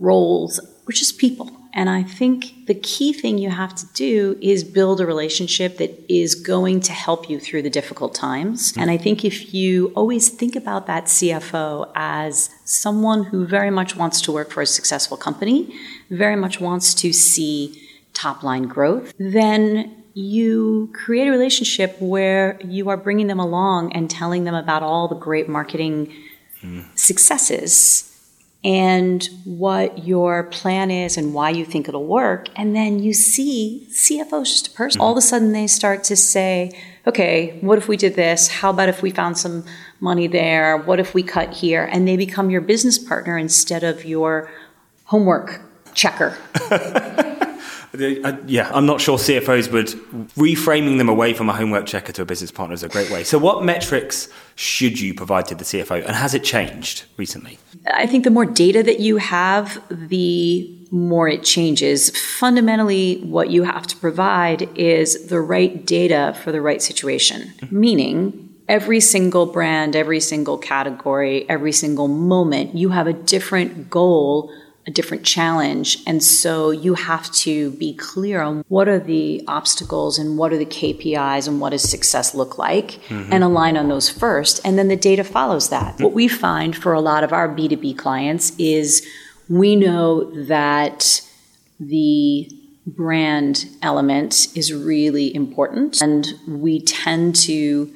roles. 0.00 0.60
We're 0.86 0.92
just 0.92 1.18
people. 1.18 1.50
And 1.76 1.90
I 1.90 2.04
think 2.04 2.66
the 2.66 2.74
key 2.74 3.12
thing 3.12 3.36
you 3.36 3.50
have 3.50 3.74
to 3.74 3.86
do 3.94 4.38
is 4.40 4.62
build 4.62 5.00
a 5.00 5.06
relationship 5.06 5.78
that 5.78 6.04
is 6.08 6.36
going 6.36 6.80
to 6.82 6.92
help 6.92 7.28
you 7.28 7.40
through 7.40 7.62
the 7.62 7.70
difficult 7.70 8.14
times. 8.14 8.72
Mm. 8.72 8.82
And 8.82 8.90
I 8.92 8.96
think 8.96 9.24
if 9.24 9.52
you 9.52 9.92
always 9.96 10.28
think 10.28 10.54
about 10.54 10.86
that 10.86 11.06
CFO 11.06 11.90
as 11.96 12.50
someone 12.64 13.24
who 13.24 13.44
very 13.44 13.70
much 13.70 13.96
wants 13.96 14.20
to 14.22 14.32
work 14.32 14.52
for 14.52 14.62
a 14.62 14.66
successful 14.66 15.16
company, 15.16 15.74
very 16.10 16.36
much 16.36 16.60
wants 16.60 16.94
to 16.94 17.12
see 17.12 17.80
top 18.12 18.44
line 18.44 18.68
growth, 18.68 19.12
then 19.18 20.03
you 20.14 20.92
create 20.94 21.26
a 21.26 21.30
relationship 21.30 21.96
where 22.00 22.58
you 22.64 22.88
are 22.88 22.96
bringing 22.96 23.26
them 23.26 23.40
along 23.40 23.92
and 23.92 24.08
telling 24.08 24.44
them 24.44 24.54
about 24.54 24.82
all 24.82 25.08
the 25.08 25.16
great 25.16 25.48
marketing 25.48 26.12
mm. 26.62 26.84
successes 26.96 28.10
and 28.62 29.28
what 29.44 30.06
your 30.06 30.44
plan 30.44 30.90
is 30.90 31.18
and 31.18 31.34
why 31.34 31.50
you 31.50 31.64
think 31.64 31.88
it'll 31.88 32.06
work. 32.06 32.48
And 32.56 32.74
then 32.74 33.00
you 33.00 33.12
see 33.12 33.86
CFO's 33.90 34.50
just 34.50 34.68
a 34.68 34.70
person. 34.70 35.00
Mm. 35.00 35.04
All 35.04 35.12
of 35.12 35.18
a 35.18 35.20
sudden 35.20 35.52
they 35.52 35.66
start 35.66 36.04
to 36.04 36.16
say, 36.16 36.70
okay, 37.06 37.58
what 37.60 37.76
if 37.76 37.88
we 37.88 37.96
did 37.96 38.14
this? 38.14 38.48
How 38.48 38.70
about 38.70 38.88
if 38.88 39.02
we 39.02 39.10
found 39.10 39.36
some 39.36 39.64
money 40.00 40.28
there? 40.28 40.76
What 40.78 41.00
if 41.00 41.12
we 41.12 41.22
cut 41.22 41.52
here? 41.52 41.84
And 41.84 42.06
they 42.08 42.16
become 42.16 42.50
your 42.50 42.62
business 42.62 42.98
partner 42.98 43.36
instead 43.36 43.82
of 43.82 44.04
your 44.04 44.50
homework 45.06 45.60
checker. 45.92 46.38
Uh, 47.94 48.36
yeah, 48.46 48.70
I'm 48.74 48.86
not 48.86 49.00
sure 49.00 49.18
CFOs 49.18 49.70
would 49.70 49.86
reframing 50.36 50.98
them 50.98 51.08
away 51.08 51.32
from 51.32 51.48
a 51.48 51.52
homework 51.52 51.86
checker 51.86 52.12
to 52.12 52.22
a 52.22 52.24
business 52.24 52.50
partner 52.50 52.74
is 52.74 52.82
a 52.82 52.88
great 52.88 53.10
way. 53.10 53.22
So, 53.22 53.38
what 53.38 53.64
metrics 53.64 54.28
should 54.56 54.98
you 55.00 55.14
provide 55.14 55.46
to 55.46 55.54
the 55.54 55.64
CFO, 55.64 56.04
and 56.04 56.16
has 56.16 56.34
it 56.34 56.42
changed 56.42 57.04
recently? 57.16 57.58
I 57.92 58.06
think 58.06 58.24
the 58.24 58.30
more 58.30 58.46
data 58.46 58.82
that 58.82 58.98
you 59.00 59.18
have, 59.18 59.80
the 59.90 60.70
more 60.90 61.28
it 61.28 61.44
changes. 61.44 62.10
Fundamentally, 62.38 63.20
what 63.22 63.50
you 63.50 63.62
have 63.64 63.86
to 63.88 63.96
provide 63.96 64.68
is 64.76 65.28
the 65.28 65.40
right 65.40 65.84
data 65.86 66.36
for 66.42 66.50
the 66.50 66.60
right 66.60 66.82
situation, 66.82 67.52
mm-hmm. 67.58 67.80
meaning 67.80 68.54
every 68.68 69.00
single 69.00 69.46
brand, 69.46 69.94
every 69.94 70.20
single 70.20 70.58
category, 70.58 71.48
every 71.48 71.72
single 71.72 72.08
moment, 72.08 72.74
you 72.74 72.90
have 72.90 73.06
a 73.06 73.12
different 73.12 73.90
goal 73.90 74.50
a 74.86 74.90
different 74.90 75.24
challenge. 75.24 75.98
And 76.06 76.22
so 76.22 76.70
you 76.70 76.94
have 76.94 77.30
to 77.32 77.70
be 77.72 77.94
clear 77.94 78.42
on 78.42 78.64
what 78.68 78.88
are 78.88 78.98
the 78.98 79.42
obstacles 79.48 80.18
and 80.18 80.36
what 80.36 80.52
are 80.52 80.58
the 80.58 80.66
KPIs 80.66 81.48
and 81.48 81.60
what 81.60 81.70
does 81.70 81.88
success 81.88 82.34
look 82.34 82.58
like 82.58 83.00
mm-hmm. 83.08 83.32
and 83.32 83.42
align 83.42 83.76
on 83.76 83.88
those 83.88 84.10
first. 84.10 84.60
And 84.64 84.78
then 84.78 84.88
the 84.88 84.96
data 84.96 85.24
follows 85.24 85.70
that. 85.70 85.94
Mm-hmm. 85.94 86.04
What 86.04 86.12
we 86.12 86.28
find 86.28 86.76
for 86.76 86.92
a 86.92 87.00
lot 87.00 87.24
of 87.24 87.32
our 87.32 87.48
B2B 87.48 87.96
clients 87.96 88.52
is 88.58 89.06
we 89.48 89.74
know 89.74 90.24
that 90.46 91.22
the 91.80 92.50
brand 92.86 93.66
element 93.80 94.48
is 94.54 94.72
really 94.72 95.34
important 95.34 96.02
and 96.02 96.26
we 96.46 96.80
tend 96.82 97.34
to 97.34 97.90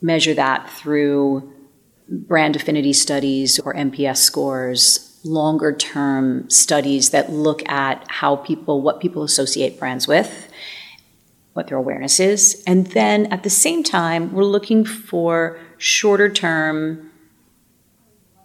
measure 0.00 0.34
that 0.34 0.70
through 0.70 1.52
brand 2.08 2.54
affinity 2.54 2.92
studies 2.92 3.58
or 3.58 3.74
NPS 3.74 4.18
scores 4.18 5.07
longer 5.28 5.72
term 5.72 6.48
studies 6.50 7.10
that 7.10 7.30
look 7.30 7.68
at 7.68 8.04
how 8.08 8.36
people, 8.36 8.80
what 8.80 9.00
people 9.00 9.22
associate 9.22 9.78
brands 9.78 10.08
with, 10.08 10.48
what 11.52 11.68
their 11.68 11.78
awareness 11.78 12.20
is. 12.20 12.62
And 12.66 12.86
then 12.88 13.26
at 13.32 13.42
the 13.42 13.50
same 13.50 13.82
time, 13.82 14.32
we're 14.32 14.44
looking 14.44 14.84
for 14.84 15.58
shorter 15.76 16.28
term, 16.28 17.10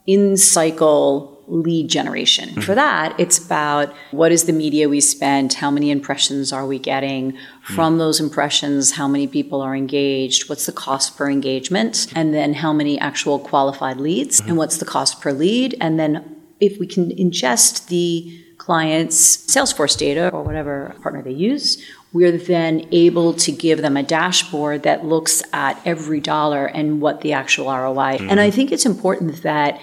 in 0.05 0.37
cycle 0.37 1.41
lead 1.47 1.89
generation. 1.89 2.49
Mm-hmm. 2.49 2.61
For 2.61 2.75
that, 2.75 3.19
it's 3.19 3.37
about 3.37 3.93
what 4.11 4.31
is 4.31 4.45
the 4.45 4.53
media 4.53 4.87
we 4.87 5.01
spend, 5.01 5.53
how 5.53 5.69
many 5.69 5.91
impressions 5.91 6.53
are 6.53 6.65
we 6.65 6.79
getting 6.79 7.33
mm-hmm. 7.33 7.73
from 7.73 7.97
those 7.97 8.19
impressions, 8.19 8.91
how 8.91 9.07
many 9.07 9.27
people 9.27 9.61
are 9.61 9.75
engaged, 9.75 10.49
what's 10.49 10.65
the 10.65 10.71
cost 10.71 11.17
per 11.17 11.29
engagement, 11.29 12.07
and 12.15 12.33
then 12.33 12.53
how 12.53 12.71
many 12.71 12.99
actual 12.99 13.39
qualified 13.39 13.97
leads, 13.97 14.39
mm-hmm. 14.39 14.49
and 14.49 14.57
what's 14.57 14.77
the 14.77 14.85
cost 14.85 15.21
per 15.21 15.31
lead, 15.31 15.75
and 15.81 15.99
then 15.99 16.35
if 16.60 16.79
we 16.79 16.88
can 16.88 17.10
ingest 17.12 17.88
the 17.88 18.39
client's 18.57 19.38
Salesforce 19.48 19.98
data 19.98 20.29
or 20.29 20.41
whatever 20.41 20.95
partner 21.01 21.22
they 21.22 21.31
use, 21.31 21.83
we're 22.13 22.38
then 22.38 22.88
able 22.91 23.33
to 23.33 23.51
give 23.51 23.81
them 23.81 23.98
a 23.98 24.03
dashboard 24.03 24.83
that 24.83 25.03
looks 25.03 25.43
at 25.51 25.81
every 25.86 26.22
dollar 26.22 26.67
and 26.67 27.01
what 27.01 27.22
the 27.22 27.33
actual 27.33 27.65
ROI. 27.65 28.17
Mm-hmm. 28.17 28.29
And 28.29 28.39
I 28.39 28.51
think 28.51 28.72
it's 28.72 28.86
important 28.86 29.41
that 29.43 29.81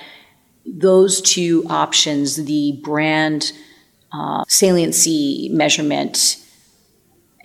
those 0.64 1.20
two 1.20 1.64
options, 1.68 2.36
the 2.36 2.80
brand 2.82 3.52
uh, 4.12 4.44
saliency 4.48 5.50
measurement 5.52 6.36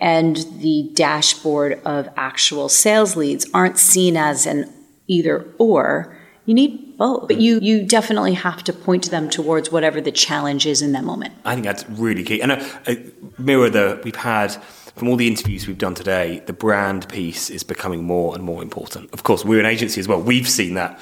and 0.00 0.36
the 0.58 0.90
dashboard 0.94 1.80
of 1.84 2.08
actual 2.16 2.68
sales 2.68 3.16
leads, 3.16 3.46
aren't 3.52 3.78
seen 3.78 4.16
as 4.16 4.46
an 4.46 4.72
either 5.06 5.46
or. 5.58 6.16
You 6.44 6.54
need 6.54 6.85
both, 6.96 7.28
but 7.28 7.40
you 7.40 7.58
you 7.60 7.84
definitely 7.84 8.34
have 8.34 8.64
to 8.64 8.72
point 8.72 9.10
them 9.10 9.28
towards 9.28 9.70
whatever 9.70 10.00
the 10.00 10.12
challenge 10.12 10.66
is 10.66 10.82
in 10.82 10.92
that 10.92 11.04
moment. 11.04 11.34
I 11.44 11.54
think 11.54 11.64
that's 11.64 11.88
really 11.90 12.24
key. 12.24 12.40
And 12.40 12.52
uh, 12.52 12.64
uh, 12.86 12.94
mirror 13.38 13.70
the 13.70 14.00
we've 14.04 14.16
had 14.16 14.52
from 14.96 15.08
all 15.08 15.16
the 15.16 15.26
interviews 15.26 15.66
we've 15.66 15.78
done 15.78 15.94
today, 15.94 16.42
the 16.46 16.54
brand 16.54 17.08
piece 17.08 17.50
is 17.50 17.62
becoming 17.62 18.04
more 18.04 18.34
and 18.34 18.42
more 18.42 18.62
important. 18.62 19.12
Of 19.12 19.24
course, 19.24 19.44
we're 19.44 19.60
an 19.60 19.66
agency 19.66 20.00
as 20.00 20.08
well. 20.08 20.20
We've 20.20 20.48
seen 20.48 20.74
that 20.74 20.98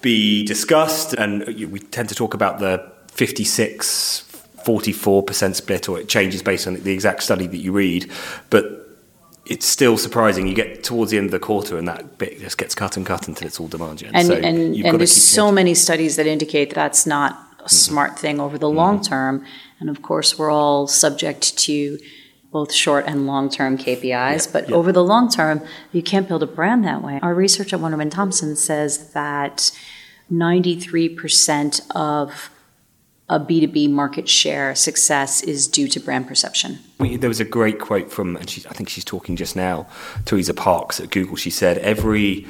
be 0.00 0.44
discussed, 0.44 1.12
and 1.14 1.46
we 1.70 1.78
tend 1.78 2.08
to 2.08 2.14
talk 2.14 2.34
about 2.34 2.58
the 2.58 2.90
56 3.08 4.24
44% 4.64 5.54
split, 5.54 5.88
or 5.88 6.00
it 6.00 6.08
changes 6.08 6.42
based 6.42 6.66
on 6.66 6.74
the 6.74 6.92
exact 6.92 7.22
study 7.22 7.46
that 7.46 7.58
you 7.58 7.70
read. 7.70 8.10
But 8.48 8.83
it's 9.46 9.66
still 9.66 9.98
surprising. 9.98 10.46
You 10.46 10.54
get 10.54 10.84
towards 10.84 11.10
the 11.10 11.18
end 11.18 11.26
of 11.26 11.32
the 11.32 11.38
quarter, 11.38 11.76
and 11.76 11.86
that 11.88 12.18
bit 12.18 12.40
just 12.40 12.58
gets 12.58 12.74
cut 12.74 12.96
and 12.96 13.04
cut 13.04 13.28
until 13.28 13.46
it's 13.46 13.60
all 13.60 13.68
demand 13.68 13.98
gen. 13.98 14.14
And, 14.14 14.26
so 14.26 14.34
and, 14.34 14.76
and 14.76 14.98
there's 14.98 15.12
so 15.12 15.52
many 15.52 15.74
studies 15.74 16.16
that 16.16 16.26
indicate 16.26 16.70
that 16.70 16.76
that's 16.76 17.06
not 17.06 17.32
a 17.32 17.36
mm-hmm. 17.36 17.68
smart 17.68 18.18
thing 18.18 18.40
over 18.40 18.58
the 18.58 18.68
mm-hmm. 18.68 18.76
long 18.76 19.02
term. 19.02 19.44
And 19.80 19.90
of 19.90 20.02
course, 20.02 20.38
we're 20.38 20.50
all 20.50 20.86
subject 20.86 21.58
to 21.58 21.98
both 22.50 22.72
short 22.72 23.04
and 23.06 23.26
long 23.26 23.50
term 23.50 23.76
KPIs. 23.76 24.50
But 24.50 24.70
over 24.72 24.92
the 24.92 25.04
long 25.04 25.28
term, 25.28 25.60
you 25.92 26.02
can't 26.02 26.28
build 26.28 26.42
a 26.42 26.46
brand 26.46 26.84
that 26.84 27.02
way. 27.02 27.18
Our 27.20 27.34
research 27.34 27.72
at 27.72 27.80
Wunderman 27.80 28.10
Thompson 28.10 28.56
says 28.56 29.12
that 29.12 29.72
93% 30.32 31.80
of 31.94 32.50
a 33.28 33.40
B2B 33.40 33.90
market 33.90 34.28
share 34.28 34.74
success 34.74 35.42
is 35.42 35.66
due 35.66 35.88
to 35.88 36.00
brand 36.00 36.28
perception. 36.28 36.78
There 36.98 37.28
was 37.28 37.40
a 37.40 37.44
great 37.44 37.80
quote 37.80 38.12
from, 38.12 38.36
and 38.36 38.48
she, 38.48 38.62
I 38.68 38.74
think 38.74 38.88
she's 38.88 39.04
talking 39.04 39.36
just 39.36 39.56
now, 39.56 39.86
Teresa 40.26 40.54
Parks 40.54 41.00
at 41.00 41.10
Google. 41.10 41.36
She 41.36 41.50
said, 41.50 41.78
Every 41.78 42.46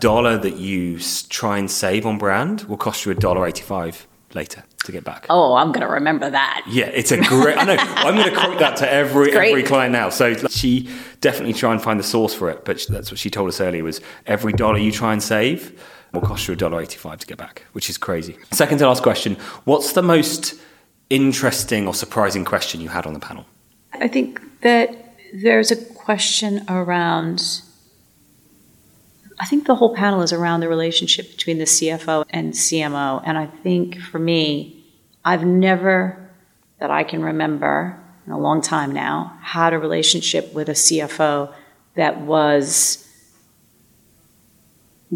dollar 0.00 0.36
that 0.38 0.56
you 0.56 0.98
try 1.28 1.58
and 1.58 1.70
save 1.70 2.06
on 2.06 2.18
brand 2.18 2.62
will 2.62 2.76
cost 2.76 3.06
you 3.06 3.12
a 3.12 3.14
dollar 3.14 3.46
85 3.46 4.06
later 4.34 4.64
to 4.84 4.92
get 4.92 5.04
back. 5.04 5.26
Oh, 5.30 5.54
I'm 5.54 5.68
going 5.68 5.86
to 5.86 5.92
remember 5.92 6.28
that. 6.28 6.64
Yeah, 6.68 6.86
it's 6.86 7.12
a 7.12 7.20
great. 7.20 7.56
I 7.56 7.64
know. 7.64 7.76
I'm 7.78 8.14
going 8.14 8.28
to 8.28 8.36
quote 8.36 8.58
that 8.58 8.76
to 8.78 8.90
every 8.90 9.32
every 9.32 9.62
client 9.62 9.92
now. 9.92 10.08
So 10.10 10.34
she 10.48 10.90
definitely 11.20 11.54
try 11.54 11.72
and 11.72 11.82
find 11.82 11.98
the 11.98 12.04
source 12.04 12.34
for 12.34 12.50
it. 12.50 12.64
But 12.64 12.84
that's 12.88 13.10
what 13.10 13.18
she 13.18 13.30
told 13.30 13.48
us 13.48 13.60
earlier 13.60 13.84
was 13.84 14.00
every 14.26 14.52
dollar 14.52 14.78
you 14.78 14.92
try 14.92 15.12
and 15.12 15.22
save 15.22 15.80
will 16.16 16.26
cost 16.26 16.48
you 16.48 16.54
a 16.54 16.56
dollar 16.56 16.80
eighty-five 16.80 17.18
to 17.20 17.26
get 17.26 17.38
back, 17.38 17.64
which 17.72 17.88
is 17.88 17.98
crazy. 17.98 18.36
Second 18.50 18.78
to 18.78 18.88
last 18.88 19.02
question: 19.02 19.36
What's 19.64 19.92
the 19.92 20.02
most 20.02 20.54
interesting 21.10 21.86
or 21.86 21.94
surprising 21.94 22.44
question 22.44 22.80
you 22.80 22.88
had 22.88 23.06
on 23.06 23.12
the 23.12 23.20
panel? 23.20 23.46
I 23.92 24.08
think 24.08 24.40
that 24.62 25.14
there's 25.32 25.70
a 25.70 25.76
question 25.76 26.64
around 26.68 27.62
I 29.38 29.44
think 29.44 29.66
the 29.66 29.74
whole 29.74 29.94
panel 29.94 30.22
is 30.22 30.32
around 30.32 30.60
the 30.60 30.68
relationship 30.68 31.30
between 31.30 31.58
the 31.58 31.64
CFO 31.64 32.24
and 32.30 32.52
CMO. 32.52 33.22
And 33.24 33.36
I 33.36 33.46
think 33.46 34.00
for 34.00 34.18
me, 34.18 34.82
I've 35.24 35.44
never, 35.44 36.30
that 36.80 36.90
I 36.90 37.04
can 37.04 37.22
remember 37.22 38.00
in 38.26 38.32
a 38.32 38.38
long 38.38 38.62
time 38.62 38.92
now, 38.92 39.38
had 39.42 39.72
a 39.72 39.78
relationship 39.78 40.52
with 40.54 40.68
a 40.68 40.72
CFO 40.72 41.52
that 41.96 42.20
was 42.22 43.05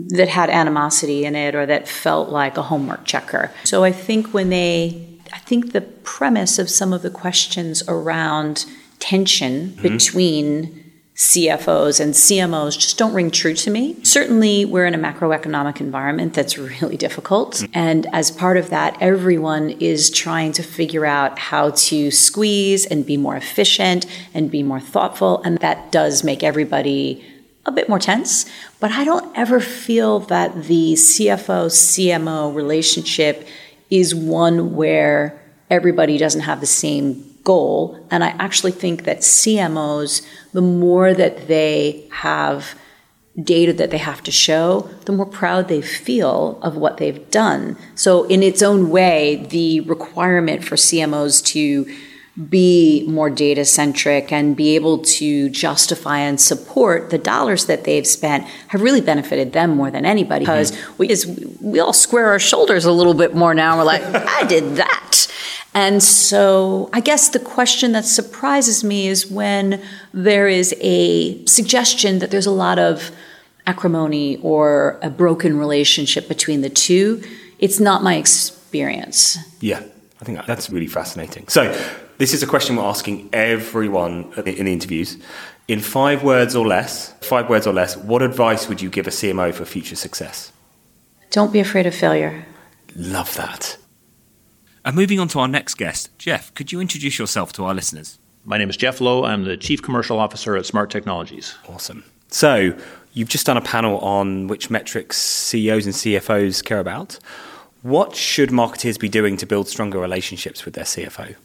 that 0.08 0.28
had 0.28 0.50
animosity 0.50 1.24
in 1.24 1.36
it 1.36 1.54
or 1.54 1.66
that 1.66 1.88
felt 1.88 2.28
like 2.30 2.56
a 2.56 2.62
homework 2.62 3.04
checker. 3.04 3.50
So 3.64 3.84
I 3.84 3.92
think 3.92 4.32
when 4.34 4.50
they 4.50 5.06
I 5.32 5.38
think 5.38 5.72
the 5.72 5.80
premise 5.80 6.58
of 6.58 6.68
some 6.68 6.92
of 6.92 7.02
the 7.02 7.10
questions 7.10 7.82
around 7.86 8.66
tension 8.98 9.70
mm-hmm. 9.70 9.82
between 9.82 10.90
CFOs 11.20 12.00
and 12.00 12.14
CMOs 12.14 12.78
just 12.78 12.96
don't 12.96 13.12
ring 13.12 13.30
true 13.30 13.52
to 13.52 13.70
me. 13.70 14.02
Certainly, 14.02 14.64
we're 14.64 14.86
in 14.86 14.94
a 14.94 14.98
macroeconomic 14.98 15.80
environment 15.80 16.32
that's 16.32 16.56
really 16.56 16.96
difficult. 16.96 17.62
And 17.74 18.06
as 18.14 18.30
part 18.30 18.56
of 18.56 18.70
that, 18.70 18.96
everyone 19.02 19.68
is 19.68 20.08
trying 20.08 20.52
to 20.52 20.62
figure 20.62 21.04
out 21.04 21.38
how 21.38 21.70
to 21.70 22.10
squeeze 22.10 22.86
and 22.86 23.04
be 23.04 23.18
more 23.18 23.36
efficient 23.36 24.06
and 24.32 24.50
be 24.50 24.62
more 24.62 24.80
thoughtful. 24.80 25.42
And 25.42 25.58
that 25.58 25.92
does 25.92 26.24
make 26.24 26.42
everybody 26.42 27.22
a 27.70 27.74
bit 27.74 27.88
more 27.88 27.98
tense. 27.98 28.46
But 28.78 28.92
I 28.92 29.04
don't 29.04 29.36
ever 29.36 29.60
feel 29.60 30.20
that 30.20 30.64
the 30.64 30.94
CFO 30.94 31.66
CMO 31.66 32.54
relationship 32.54 33.46
is 33.90 34.14
one 34.14 34.74
where 34.74 35.40
everybody 35.70 36.18
doesn't 36.18 36.42
have 36.42 36.60
the 36.60 36.66
same 36.66 37.24
goal. 37.44 37.98
And 38.10 38.22
I 38.22 38.28
actually 38.38 38.72
think 38.72 39.04
that 39.04 39.18
CMOs, 39.18 40.26
the 40.52 40.62
more 40.62 41.14
that 41.14 41.48
they 41.48 42.06
have 42.10 42.78
data 43.42 43.72
that 43.72 43.90
they 43.90 43.98
have 43.98 44.22
to 44.24 44.30
show, 44.30 44.90
the 45.06 45.12
more 45.12 45.26
proud 45.26 45.68
they 45.68 45.80
feel 45.80 46.58
of 46.62 46.76
what 46.76 46.98
they've 46.98 47.30
done. 47.30 47.76
So, 47.94 48.24
in 48.24 48.42
its 48.42 48.62
own 48.62 48.90
way, 48.90 49.46
the 49.50 49.80
requirement 49.80 50.64
for 50.64 50.76
CMOs 50.76 51.44
to 51.46 51.86
be 52.48 53.04
more 53.06 53.28
data 53.28 53.64
centric 53.64 54.32
and 54.32 54.56
be 54.56 54.74
able 54.74 54.98
to 54.98 55.50
justify 55.50 56.18
and 56.18 56.40
support 56.40 57.10
the 57.10 57.18
dollars 57.18 57.66
that 57.66 57.84
they've 57.84 58.06
spent 58.06 58.44
have 58.68 58.80
really 58.80 59.00
benefited 59.00 59.52
them 59.52 59.76
more 59.76 59.90
than 59.90 60.06
anybody 60.06 60.44
because 60.44 60.72
mm-hmm. 60.72 61.62
we, 61.62 61.72
we 61.72 61.80
all 61.80 61.92
square 61.92 62.28
our 62.28 62.38
shoulders 62.38 62.84
a 62.84 62.92
little 62.92 63.14
bit 63.14 63.34
more 63.34 63.52
now. 63.52 63.76
We're 63.76 63.84
like, 63.84 64.02
I 64.14 64.44
did 64.44 64.76
that. 64.76 65.26
And 65.74 66.02
so 66.02 66.88
I 66.92 67.00
guess 67.00 67.28
the 67.28 67.38
question 67.38 67.92
that 67.92 68.04
surprises 68.04 68.82
me 68.82 69.08
is 69.08 69.30
when 69.30 69.82
there 70.12 70.48
is 70.48 70.74
a 70.80 71.44
suggestion 71.46 72.20
that 72.20 72.30
there's 72.30 72.46
a 72.46 72.52
lot 72.52 72.78
of 72.78 73.10
acrimony 73.66 74.38
or 74.38 74.98
a 75.02 75.10
broken 75.10 75.58
relationship 75.58 76.26
between 76.28 76.62
the 76.62 76.70
two. 76.70 77.22
It's 77.58 77.78
not 77.78 78.02
my 78.02 78.16
experience. 78.16 79.38
Yeah, 79.60 79.82
I 80.20 80.24
think 80.24 80.44
that's 80.46 80.70
really 80.70 80.86
fascinating. 80.86 81.46
So, 81.48 81.72
this 82.20 82.34
is 82.34 82.42
a 82.42 82.46
question 82.46 82.76
we're 82.76 82.84
asking 82.84 83.30
everyone 83.32 84.30
in 84.36 84.44
the 84.44 84.72
interviews. 84.72 85.16
In 85.68 85.80
five 85.80 86.22
words 86.22 86.54
or 86.54 86.66
less, 86.66 87.14
five 87.22 87.48
words 87.48 87.66
or 87.66 87.72
less, 87.72 87.96
what 87.96 88.20
advice 88.20 88.68
would 88.68 88.82
you 88.82 88.90
give 88.90 89.06
a 89.06 89.10
CMO 89.10 89.54
for 89.54 89.64
future 89.64 89.96
success? 89.96 90.52
Don't 91.30 91.50
be 91.50 91.60
afraid 91.60 91.86
of 91.86 91.94
failure. 91.94 92.44
Love 92.94 93.34
that. 93.36 93.78
And 94.84 94.94
moving 94.94 95.18
on 95.18 95.28
to 95.28 95.38
our 95.38 95.48
next 95.48 95.76
guest, 95.76 96.10
Jeff, 96.18 96.52
could 96.52 96.70
you 96.70 96.78
introduce 96.78 97.18
yourself 97.18 97.54
to 97.54 97.64
our 97.64 97.72
listeners? 97.72 98.18
My 98.44 98.58
name 98.58 98.68
is 98.68 98.76
Jeff 98.76 99.00
Lowe. 99.00 99.24
I'm 99.24 99.44
the 99.44 99.56
Chief 99.56 99.80
Commercial 99.80 100.18
Officer 100.18 100.56
at 100.56 100.66
Smart 100.66 100.90
Technologies. 100.90 101.54
Awesome. 101.70 102.04
So, 102.28 102.76
you've 103.14 103.30
just 103.30 103.46
done 103.46 103.56
a 103.56 103.62
panel 103.62 103.98
on 104.00 104.46
which 104.46 104.68
metrics 104.68 105.16
CEOs 105.16 105.86
and 105.86 105.94
CFOs 105.94 106.62
care 106.62 106.80
about. 106.80 107.18
What 107.80 108.14
should 108.14 108.52
marketers 108.52 108.98
be 108.98 109.08
doing 109.08 109.38
to 109.38 109.46
build 109.46 109.68
stronger 109.68 109.98
relationships 109.98 110.66
with 110.66 110.74
their 110.74 110.84
CFO? 110.84 111.36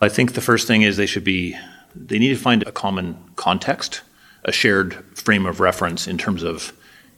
I 0.00 0.08
think 0.08 0.34
the 0.34 0.40
first 0.40 0.66
thing 0.66 0.82
is 0.82 0.96
they 0.96 1.06
should 1.06 1.24
be 1.24 1.56
they 1.94 2.18
need 2.18 2.30
to 2.30 2.36
find 2.36 2.62
a 2.64 2.72
common 2.72 3.16
context, 3.36 4.02
a 4.44 4.52
shared 4.52 4.94
frame 5.16 5.46
of 5.46 5.60
reference 5.60 6.08
in 6.08 6.18
terms 6.18 6.42
of 6.42 6.72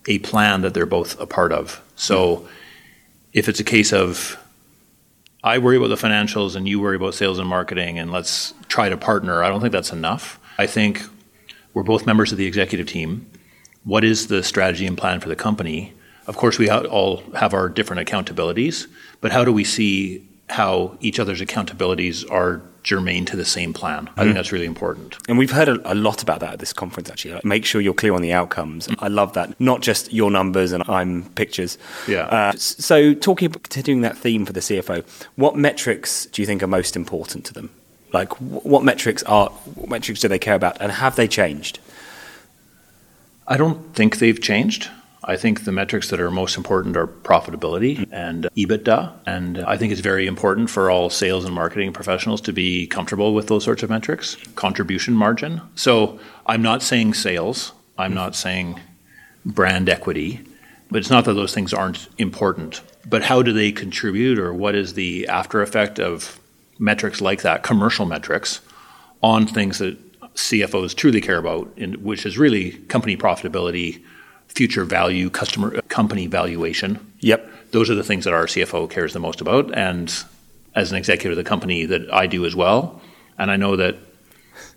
a 0.06 0.18
plan 0.18 0.60
that 0.60 0.74
they're 0.74 0.86
both 0.86 1.18
a 1.20 1.26
part 1.26 1.52
of. 1.52 1.82
So 1.96 2.46
if 3.32 3.48
it's 3.48 3.60
a 3.60 3.64
case 3.64 3.92
of 3.92 4.38
I 5.42 5.58
worry 5.58 5.76
about 5.76 5.88
the 5.88 5.94
financials 5.94 6.56
and 6.56 6.68
you 6.68 6.80
worry 6.80 6.96
about 6.96 7.14
sales 7.14 7.38
and 7.38 7.48
marketing, 7.48 8.00
and 8.00 8.10
let's 8.10 8.52
try 8.66 8.88
to 8.88 8.96
partner. 8.96 9.44
I 9.44 9.48
don't 9.48 9.60
think 9.60 9.72
that's 9.72 9.92
enough. 9.92 10.40
I 10.58 10.66
think 10.66 11.02
we're 11.72 11.84
both 11.84 12.04
members 12.04 12.32
of 12.32 12.38
the 12.38 12.46
executive 12.46 12.88
team. 12.88 13.30
What 13.84 14.02
is 14.02 14.26
the 14.26 14.42
strategy 14.42 14.86
and 14.86 14.98
plan 14.98 15.20
for 15.20 15.28
the 15.28 15.36
company? 15.36 15.92
Of 16.26 16.36
course, 16.36 16.58
we 16.58 16.68
all 16.68 17.22
have 17.36 17.54
our 17.54 17.68
different 17.68 18.08
accountabilities, 18.08 18.88
but 19.20 19.30
how 19.30 19.44
do 19.44 19.52
we 19.52 19.62
see 19.62 20.26
how 20.48 20.96
each 21.00 21.18
other's 21.18 21.40
accountabilities 21.40 22.28
are 22.30 22.62
germane 22.86 23.24
to 23.24 23.36
the 23.36 23.44
same 23.44 23.72
plan. 23.72 24.08
I 24.16 24.22
think 24.22 24.36
that's 24.36 24.52
really 24.52 24.64
important. 24.64 25.16
And 25.28 25.36
we've 25.36 25.50
heard 25.50 25.68
a, 25.68 25.92
a 25.92 25.94
lot 25.94 26.22
about 26.22 26.38
that 26.40 26.52
at 26.54 26.58
this 26.60 26.72
conference, 26.72 27.10
actually. 27.10 27.34
Like, 27.34 27.44
make 27.44 27.64
sure 27.64 27.80
you're 27.80 27.92
clear 27.92 28.14
on 28.14 28.22
the 28.22 28.32
outcomes. 28.32 28.88
I 29.00 29.08
love 29.08 29.32
that. 29.32 29.60
Not 29.60 29.82
just 29.82 30.12
your 30.12 30.30
numbers 30.30 30.70
and 30.70 30.88
I'm 30.88 31.24
pictures. 31.30 31.78
Yeah. 32.06 32.26
Uh, 32.26 32.52
so, 32.52 33.12
talking, 33.12 33.46
about 33.46 33.64
continuing 33.64 34.02
that 34.02 34.16
theme 34.16 34.46
for 34.46 34.52
the 34.52 34.60
CFO, 34.60 35.04
what 35.34 35.56
metrics 35.56 36.26
do 36.26 36.40
you 36.40 36.46
think 36.46 36.62
are 36.62 36.68
most 36.68 36.94
important 36.94 37.44
to 37.46 37.52
them? 37.52 37.70
Like, 38.12 38.32
what 38.40 38.84
metrics 38.84 39.24
are, 39.24 39.48
what 39.74 39.90
metrics 39.90 40.20
do 40.20 40.28
they 40.28 40.38
care 40.38 40.54
about, 40.54 40.80
and 40.80 40.92
have 40.92 41.16
they 41.16 41.26
changed? 41.26 41.80
I 43.48 43.56
don't 43.56 43.94
think 43.96 44.18
they've 44.18 44.40
changed. 44.40 44.90
I 45.28 45.36
think 45.36 45.64
the 45.64 45.72
metrics 45.72 46.08
that 46.10 46.20
are 46.20 46.30
most 46.30 46.56
important 46.56 46.96
are 46.96 47.08
profitability 47.08 48.06
and 48.12 48.48
EBITDA. 48.56 49.12
And 49.26 49.58
I 49.58 49.76
think 49.76 49.90
it's 49.90 50.00
very 50.00 50.26
important 50.26 50.70
for 50.70 50.88
all 50.88 51.10
sales 51.10 51.44
and 51.44 51.52
marketing 51.52 51.92
professionals 51.92 52.40
to 52.42 52.52
be 52.52 52.86
comfortable 52.86 53.34
with 53.34 53.48
those 53.48 53.64
sorts 53.64 53.82
of 53.82 53.90
metrics. 53.90 54.36
Contribution 54.54 55.14
margin. 55.14 55.60
So 55.74 56.20
I'm 56.46 56.62
not 56.62 56.80
saying 56.80 57.14
sales, 57.14 57.72
I'm 57.98 58.14
not 58.14 58.36
saying 58.36 58.80
brand 59.44 59.88
equity, 59.88 60.40
but 60.90 60.98
it's 60.98 61.10
not 61.10 61.24
that 61.24 61.34
those 61.34 61.52
things 61.52 61.74
aren't 61.74 62.08
important. 62.18 62.80
But 63.04 63.22
how 63.22 63.42
do 63.42 63.52
they 63.52 63.72
contribute, 63.72 64.38
or 64.38 64.54
what 64.54 64.76
is 64.76 64.94
the 64.94 65.26
after 65.26 65.60
effect 65.60 65.98
of 65.98 66.38
metrics 66.78 67.20
like 67.20 67.42
that, 67.42 67.64
commercial 67.64 68.06
metrics, 68.06 68.60
on 69.22 69.46
things 69.46 69.78
that 69.78 69.98
CFOs 70.34 70.94
truly 70.94 71.20
care 71.20 71.38
about, 71.38 71.76
which 71.98 72.24
is 72.26 72.38
really 72.38 72.72
company 72.72 73.16
profitability, 73.16 74.02
future 74.48 74.84
value, 74.84 75.30
customer 75.30 75.80
company 75.82 76.26
valuation. 76.26 77.12
Yep. 77.20 77.50
Those 77.72 77.90
are 77.90 77.94
the 77.94 78.04
things 78.04 78.24
that 78.24 78.34
our 78.34 78.46
CFO 78.46 78.88
cares 78.88 79.12
the 79.12 79.20
most 79.20 79.40
about. 79.40 79.76
And 79.76 80.12
as 80.74 80.90
an 80.92 80.98
executive 80.98 81.38
of 81.38 81.44
the 81.44 81.48
company, 81.48 81.86
that 81.86 82.12
I 82.12 82.26
do 82.26 82.46
as 82.46 82.54
well. 82.54 83.00
And 83.38 83.50
I 83.50 83.56
know 83.56 83.76
that 83.76 83.96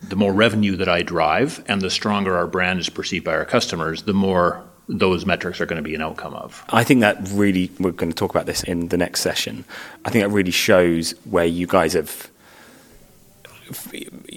the 0.02 0.16
more 0.16 0.34
revenue 0.34 0.76
that 0.78 0.90
I 0.90 1.02
drive 1.02 1.64
and 1.68 1.82
the 1.82 1.90
stronger 1.90 2.38
our 2.38 2.48
brand 2.48 2.80
is 2.80 2.90
perceived 2.90 3.26
by 3.26 3.34
our 3.34 3.46
customers, 3.46 4.04
the 4.04 4.14
more 4.14 4.64
those 4.88 5.26
metrics 5.26 5.62
are 5.62 5.66
going 5.66 5.82
to 5.82 5.88
be 5.88 5.94
an 5.94 6.02
outcome 6.02 6.34
of. 6.34 6.66
I 6.70 6.84
think 6.84 7.02
that 7.02 7.18
really, 7.32 7.70
we're 7.80 7.92
going 7.92 8.12
to 8.12 8.16
talk 8.16 8.32
about 8.32 8.48
this 8.48 8.64
in 8.64 8.88
the 8.88 8.98
next 8.98 9.22
session. 9.22 9.64
I 10.04 10.10
think 10.10 10.26
that 10.26 10.32
really 10.32 10.52
shows 10.52 11.12
where 11.26 11.46
you 11.46 11.68
guys 11.68 11.94
have 11.94 12.30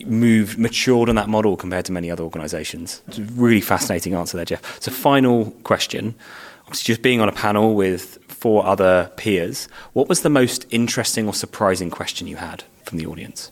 moved, 0.06 0.58
matured 0.58 1.08
on 1.08 1.14
that 1.16 1.28
model 1.28 1.56
compared 1.56 1.84
to 1.86 1.92
many 1.92 2.10
other 2.10 2.24
organizations. 2.24 3.02
It's 3.08 3.18
a 3.18 3.22
really 3.22 3.60
fascinating 3.60 4.14
answer 4.14 4.36
there, 4.36 4.46
Jeff. 4.46 4.80
So, 4.80 4.90
final 4.90 5.50
question. 5.62 6.14
Obviously, 6.62 6.92
just 6.92 7.02
being 7.02 7.20
on 7.20 7.28
a 7.28 7.32
panel 7.32 7.74
with 7.74 8.18
four 8.28 8.64
other 8.66 9.10
peers, 9.16 9.68
what 9.92 10.08
was 10.08 10.22
the 10.22 10.30
most 10.30 10.66
interesting 10.70 11.26
or 11.26 11.34
surprising 11.34 11.90
question 11.90 12.26
you 12.26 12.36
had 12.36 12.64
from 12.84 12.98
the 12.98 13.06
audience? 13.06 13.50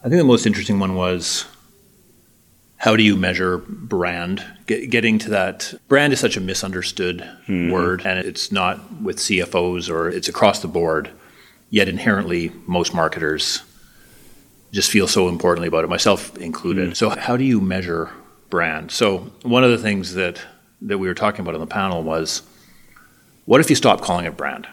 I 0.00 0.08
think 0.08 0.18
the 0.18 0.24
most 0.24 0.46
interesting 0.46 0.80
one 0.80 0.94
was 0.94 1.46
how 2.82 2.96
do 2.96 3.04
you 3.04 3.16
measure 3.16 3.58
brand? 3.58 4.44
Get, 4.66 4.90
getting 4.90 5.16
to 5.20 5.30
that 5.30 5.72
brand 5.86 6.12
is 6.12 6.18
such 6.18 6.36
a 6.36 6.40
misunderstood 6.40 7.18
mm-hmm. 7.46 7.70
word, 7.70 8.04
and 8.04 8.18
it's 8.18 8.50
not 8.50 9.00
with 9.00 9.18
CFOs 9.18 9.88
or 9.88 10.08
it's 10.08 10.26
across 10.26 10.58
the 10.58 10.68
board. 10.68 11.10
Yet 11.72 11.88
inherently, 11.88 12.52
most 12.66 12.92
marketers 12.92 13.62
just 14.72 14.90
feel 14.90 15.08
so 15.08 15.28
importantly 15.28 15.68
about 15.68 15.84
it, 15.84 15.88
myself 15.88 16.36
included. 16.36 16.90
Mm. 16.90 16.96
So, 16.96 17.08
how 17.08 17.38
do 17.38 17.44
you 17.44 17.62
measure 17.62 18.10
brand? 18.50 18.90
So, 18.92 19.30
one 19.42 19.64
of 19.64 19.70
the 19.70 19.78
things 19.78 20.12
that 20.12 20.42
that 20.82 20.98
we 20.98 21.08
were 21.08 21.14
talking 21.14 21.40
about 21.40 21.54
on 21.54 21.60
the 21.60 21.66
panel 21.66 22.02
was, 22.02 22.42
what 23.46 23.62
if 23.62 23.70
you 23.70 23.76
stop 23.76 24.02
calling 24.02 24.26
it 24.26 24.36
brand 24.36 24.68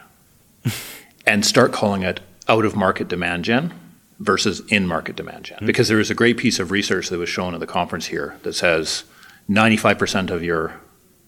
and 1.26 1.46
start 1.46 1.72
calling 1.72 2.02
it 2.02 2.20
out 2.48 2.66
of 2.66 2.76
market 2.76 3.08
demand 3.08 3.44
gen? 3.44 3.72
versus 4.18 4.60
in 4.68 4.86
market 4.86 5.16
demand 5.16 5.46
gen. 5.46 5.58
Mm. 5.60 5.66
Because 5.66 5.88
there 5.88 5.98
is 5.98 6.10
a 6.10 6.14
great 6.14 6.36
piece 6.36 6.58
of 6.58 6.70
research 6.70 7.08
that 7.08 7.16
was 7.16 7.30
shown 7.30 7.54
at 7.54 7.60
the 7.60 7.66
conference 7.66 8.04
here 8.04 8.36
that 8.42 8.52
says 8.52 9.04
95% 9.48 10.28
of 10.28 10.44
your 10.44 10.78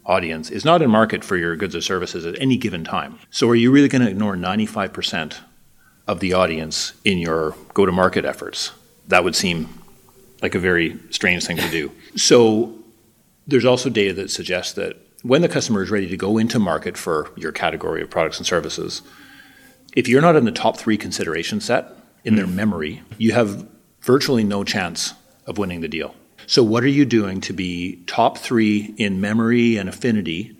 audience 0.04 0.50
is 0.50 0.62
not 0.62 0.82
in 0.82 0.90
market 0.90 1.24
for 1.24 1.38
your 1.38 1.56
goods 1.56 1.74
or 1.74 1.80
services 1.80 2.26
at 2.26 2.38
any 2.38 2.58
given 2.58 2.84
time. 2.84 3.18
So 3.30 3.48
are 3.48 3.54
you 3.54 3.70
really 3.70 3.88
going 3.88 4.02
to 4.02 4.10
ignore 4.10 4.36
95% 4.36 5.38
of 6.06 6.20
the 6.20 6.32
audience 6.32 6.92
in 7.04 7.18
your 7.18 7.54
go 7.74 7.86
to 7.86 7.92
market 7.92 8.24
efforts? 8.24 8.72
That 9.08 9.24
would 9.24 9.36
seem 9.36 9.68
like 10.40 10.54
a 10.54 10.58
very 10.58 10.98
strange 11.10 11.46
thing 11.46 11.56
to 11.56 11.70
do. 11.70 11.90
So 12.14 12.74
there's 13.46 13.64
also 13.64 13.88
data 13.88 14.12
that 14.14 14.30
suggests 14.30 14.74
that 14.74 14.98
when 15.22 15.40
the 15.40 15.48
customer 15.48 15.82
is 15.82 15.90
ready 15.90 16.08
to 16.08 16.16
go 16.16 16.36
into 16.36 16.58
market 16.58 16.98
for 16.98 17.30
your 17.36 17.52
category 17.52 18.02
of 18.02 18.10
products 18.10 18.36
and 18.36 18.46
services, 18.46 19.00
if 19.94 20.08
you're 20.08 20.20
not 20.20 20.36
in 20.36 20.44
the 20.44 20.52
top 20.52 20.76
three 20.76 20.98
consideration 20.98 21.60
set 21.60 21.86
in 22.24 22.36
their 22.36 22.46
hmm. 22.46 22.56
memory, 22.56 23.02
you 23.16 23.32
have 23.32 23.66
virtually 24.02 24.44
no 24.44 24.64
chance 24.64 25.14
of 25.46 25.58
winning 25.58 25.80
the 25.80 25.88
deal. 25.88 26.14
So, 26.46 26.62
what 26.62 26.82
are 26.82 26.88
you 26.88 27.04
doing 27.04 27.40
to 27.42 27.52
be 27.52 28.02
top 28.06 28.36
three 28.36 28.94
in 28.98 29.20
memory 29.20 29.76
and 29.76 29.88
affinity 29.88 30.56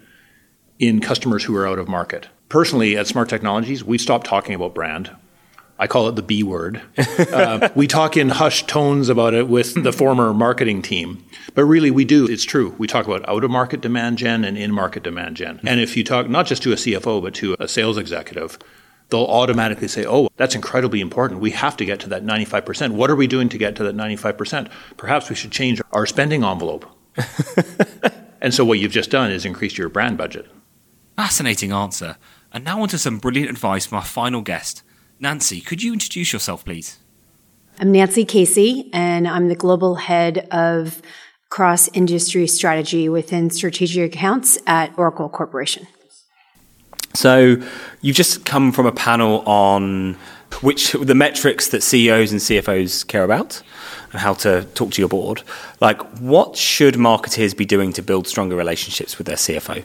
in 0.78 1.00
customers 1.00 1.44
who 1.44 1.56
are 1.56 1.66
out 1.66 1.78
of 1.78 1.88
market? 1.88 2.28
Personally, 2.48 2.96
at 2.96 3.06
Smart 3.06 3.28
Technologies, 3.28 3.82
we 3.82 3.98
stopped 3.98 4.26
talking 4.26 4.54
about 4.54 4.74
brand. 4.74 5.10
I 5.82 5.88
call 5.88 6.08
it 6.08 6.14
the 6.14 6.22
B 6.22 6.44
word. 6.44 6.80
uh, 6.96 7.70
we 7.74 7.88
talk 7.88 8.16
in 8.16 8.28
hushed 8.28 8.68
tones 8.68 9.08
about 9.08 9.34
it 9.34 9.48
with 9.48 9.82
the 9.82 9.92
former 9.92 10.32
marketing 10.32 10.80
team, 10.80 11.24
but 11.56 11.64
really 11.64 11.90
we 11.90 12.04
do. 12.04 12.24
It's 12.24 12.44
true. 12.44 12.76
We 12.78 12.86
talk 12.86 13.04
about 13.04 13.28
out 13.28 13.42
of 13.42 13.50
market 13.50 13.80
demand 13.80 14.16
gen 14.16 14.44
and 14.44 14.56
in 14.56 14.70
market 14.70 15.02
demand 15.02 15.38
gen. 15.38 15.58
And 15.64 15.80
if 15.80 15.96
you 15.96 16.04
talk 16.04 16.28
not 16.28 16.46
just 16.46 16.62
to 16.62 16.72
a 16.72 16.76
CFO, 16.76 17.20
but 17.20 17.34
to 17.34 17.56
a 17.58 17.66
sales 17.66 17.98
executive, 17.98 18.60
they'll 19.08 19.24
automatically 19.24 19.88
say, 19.88 20.06
oh, 20.06 20.28
that's 20.36 20.54
incredibly 20.54 21.00
important. 21.00 21.40
We 21.40 21.50
have 21.50 21.76
to 21.78 21.84
get 21.84 21.98
to 22.00 22.08
that 22.10 22.24
95%. 22.24 22.92
What 22.92 23.10
are 23.10 23.16
we 23.16 23.26
doing 23.26 23.48
to 23.48 23.58
get 23.58 23.74
to 23.74 23.82
that 23.82 23.96
95%? 23.96 24.70
Perhaps 24.96 25.30
we 25.30 25.34
should 25.34 25.50
change 25.50 25.82
our 25.90 26.06
spending 26.06 26.44
envelope. 26.44 26.86
and 28.40 28.54
so 28.54 28.64
what 28.64 28.78
you've 28.78 28.92
just 28.92 29.10
done 29.10 29.32
is 29.32 29.44
increased 29.44 29.78
your 29.78 29.88
brand 29.88 30.16
budget. 30.16 30.48
Fascinating 31.16 31.72
answer. 31.72 32.18
And 32.52 32.62
now 32.62 32.80
on 32.82 32.88
to 32.90 32.98
some 32.98 33.18
brilliant 33.18 33.50
advice 33.50 33.86
from 33.86 33.98
our 33.98 34.04
final 34.04 34.42
guest. 34.42 34.84
Nancy, 35.22 35.60
could 35.60 35.84
you 35.84 35.92
introduce 35.92 36.32
yourself, 36.32 36.64
please? 36.64 36.98
I'm 37.78 37.92
Nancy 37.92 38.24
Casey, 38.24 38.90
and 38.92 39.28
I'm 39.28 39.46
the 39.46 39.54
global 39.54 39.94
head 39.94 40.48
of 40.50 41.00
cross 41.48 41.88
industry 41.94 42.48
strategy 42.48 43.08
within 43.08 43.48
strategic 43.48 44.12
accounts 44.12 44.58
at 44.66 44.92
Oracle 44.98 45.28
Corporation. 45.28 45.86
So 47.14 47.62
you've 48.00 48.16
just 48.16 48.44
come 48.44 48.72
from 48.72 48.84
a 48.86 48.90
panel 48.90 49.48
on 49.48 50.14
which 50.60 50.90
the 50.90 51.14
metrics 51.14 51.68
that 51.68 51.84
CEOs 51.84 52.32
and 52.32 52.40
CFOs 52.40 53.06
care 53.06 53.22
about 53.22 53.62
and 54.10 54.20
how 54.20 54.34
to 54.34 54.64
talk 54.74 54.90
to 54.90 55.00
your 55.00 55.08
board. 55.08 55.44
Like, 55.80 56.02
what 56.18 56.56
should 56.56 56.94
marketeers 56.94 57.56
be 57.56 57.64
doing 57.64 57.92
to 57.92 58.02
build 58.02 58.26
stronger 58.26 58.56
relationships 58.56 59.18
with 59.18 59.28
their 59.28 59.36
CFO? 59.36 59.84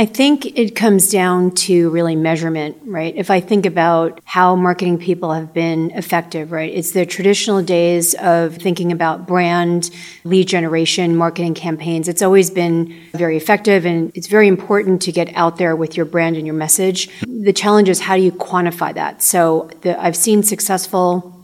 I 0.00 0.06
think 0.06 0.58
it 0.58 0.74
comes 0.74 1.10
down 1.10 1.50
to 1.66 1.90
really 1.90 2.16
measurement, 2.16 2.78
right? 2.86 3.14
If 3.14 3.30
I 3.30 3.40
think 3.40 3.66
about 3.66 4.18
how 4.24 4.56
marketing 4.56 4.96
people 4.96 5.34
have 5.34 5.52
been 5.52 5.90
effective, 5.90 6.52
right? 6.52 6.72
It's 6.72 6.92
the 6.92 7.04
traditional 7.04 7.62
days 7.62 8.14
of 8.14 8.56
thinking 8.56 8.92
about 8.92 9.26
brand, 9.26 9.90
lead 10.24 10.48
generation, 10.48 11.16
marketing 11.16 11.52
campaigns. 11.52 12.08
It's 12.08 12.22
always 12.22 12.48
been 12.48 12.98
very 13.12 13.36
effective 13.36 13.84
and 13.84 14.10
it's 14.14 14.26
very 14.26 14.48
important 14.48 15.02
to 15.02 15.12
get 15.12 15.36
out 15.36 15.58
there 15.58 15.76
with 15.76 15.98
your 15.98 16.06
brand 16.06 16.38
and 16.38 16.46
your 16.46 16.56
message. 16.56 17.10
The 17.26 17.52
challenge 17.52 17.90
is 17.90 18.00
how 18.00 18.16
do 18.16 18.22
you 18.22 18.32
quantify 18.32 18.94
that? 18.94 19.22
So 19.22 19.68
the, 19.82 20.02
I've 20.02 20.16
seen 20.16 20.42
successful 20.42 21.39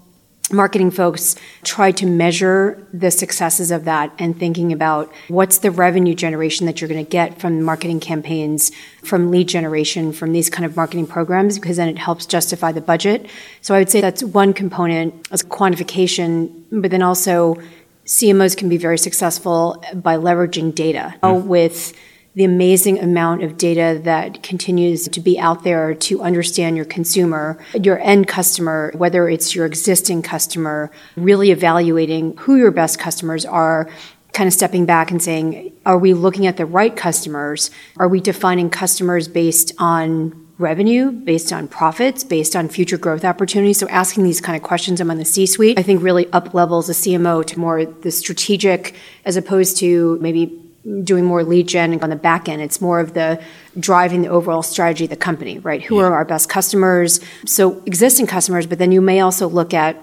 marketing 0.52 0.92
folks 0.92 1.34
try 1.64 1.90
to 1.90 2.06
measure 2.06 2.86
the 2.92 3.10
successes 3.10 3.72
of 3.72 3.84
that 3.84 4.12
and 4.18 4.38
thinking 4.38 4.72
about 4.72 5.12
what's 5.28 5.58
the 5.58 5.70
revenue 5.70 6.14
generation 6.14 6.66
that 6.66 6.80
you're 6.80 6.88
going 6.88 7.04
to 7.04 7.10
get 7.10 7.40
from 7.40 7.62
marketing 7.62 7.98
campaigns, 7.98 8.70
from 9.02 9.30
lead 9.30 9.48
generation, 9.48 10.12
from 10.12 10.32
these 10.32 10.48
kind 10.48 10.64
of 10.64 10.76
marketing 10.76 11.06
programs, 11.06 11.58
because 11.58 11.76
then 11.78 11.88
it 11.88 11.98
helps 11.98 12.26
justify 12.26 12.70
the 12.70 12.80
budget. 12.80 13.28
So 13.60 13.74
I 13.74 13.78
would 13.78 13.90
say 13.90 14.00
that's 14.00 14.22
one 14.22 14.52
component 14.52 15.14
as 15.32 15.42
quantification, 15.42 16.64
but 16.70 16.92
then 16.92 17.02
also 17.02 17.56
CMOs 18.04 18.56
can 18.56 18.68
be 18.68 18.76
very 18.76 18.98
successful 18.98 19.82
by 19.94 20.16
leveraging 20.16 20.74
data 20.74 21.14
mm. 21.22 21.44
with 21.44 21.92
the 22.36 22.44
amazing 22.44 22.98
amount 23.00 23.42
of 23.42 23.56
data 23.56 23.98
that 24.04 24.42
continues 24.42 25.08
to 25.08 25.20
be 25.20 25.38
out 25.38 25.64
there 25.64 25.94
to 25.94 26.20
understand 26.20 26.76
your 26.76 26.84
consumer, 26.84 27.58
your 27.82 27.98
end 28.00 28.28
customer, 28.28 28.92
whether 28.94 29.26
it's 29.26 29.54
your 29.54 29.64
existing 29.64 30.20
customer, 30.20 30.90
really 31.16 31.50
evaluating 31.50 32.36
who 32.36 32.56
your 32.56 32.70
best 32.70 32.98
customers 32.98 33.46
are, 33.46 33.88
kind 34.34 34.46
of 34.46 34.52
stepping 34.52 34.84
back 34.84 35.10
and 35.10 35.22
saying, 35.22 35.72
are 35.86 35.96
we 35.96 36.12
looking 36.12 36.46
at 36.46 36.58
the 36.58 36.66
right 36.66 36.94
customers? 36.94 37.70
Are 37.96 38.06
we 38.06 38.20
defining 38.20 38.68
customers 38.68 39.28
based 39.28 39.72
on 39.78 40.46
revenue, 40.58 41.10
based 41.10 41.54
on 41.54 41.68
profits, 41.68 42.22
based 42.22 42.54
on 42.54 42.68
future 42.68 42.98
growth 42.98 43.24
opportunities? 43.24 43.78
So 43.78 43.88
asking 43.88 44.24
these 44.24 44.42
kind 44.42 44.56
of 44.56 44.62
questions 44.62 45.00
among 45.00 45.16
the 45.16 45.24
C-suite, 45.24 45.78
I 45.78 45.82
think 45.82 46.02
really 46.02 46.30
up 46.34 46.52
levels 46.52 46.90
a 46.90 46.92
CMO 46.92 47.46
to 47.46 47.58
more 47.58 47.86
the 47.86 48.10
strategic 48.10 48.94
as 49.24 49.38
opposed 49.38 49.78
to 49.78 50.18
maybe 50.20 50.65
doing 51.02 51.24
more 51.24 51.42
lead 51.42 51.68
gen 51.68 52.00
on 52.02 52.10
the 52.10 52.16
back 52.16 52.48
end. 52.48 52.62
It's 52.62 52.80
more 52.80 53.00
of 53.00 53.14
the 53.14 53.42
driving 53.78 54.22
the 54.22 54.28
overall 54.28 54.62
strategy 54.62 55.04
of 55.04 55.10
the 55.10 55.16
company, 55.16 55.58
right? 55.58 55.82
Who 55.82 55.96
yeah. 55.96 56.04
are 56.04 56.14
our 56.14 56.24
best 56.24 56.48
customers? 56.48 57.20
So 57.44 57.82
existing 57.86 58.26
customers, 58.26 58.66
but 58.66 58.78
then 58.78 58.92
you 58.92 59.00
may 59.00 59.20
also 59.20 59.48
look 59.48 59.74
at 59.74 59.96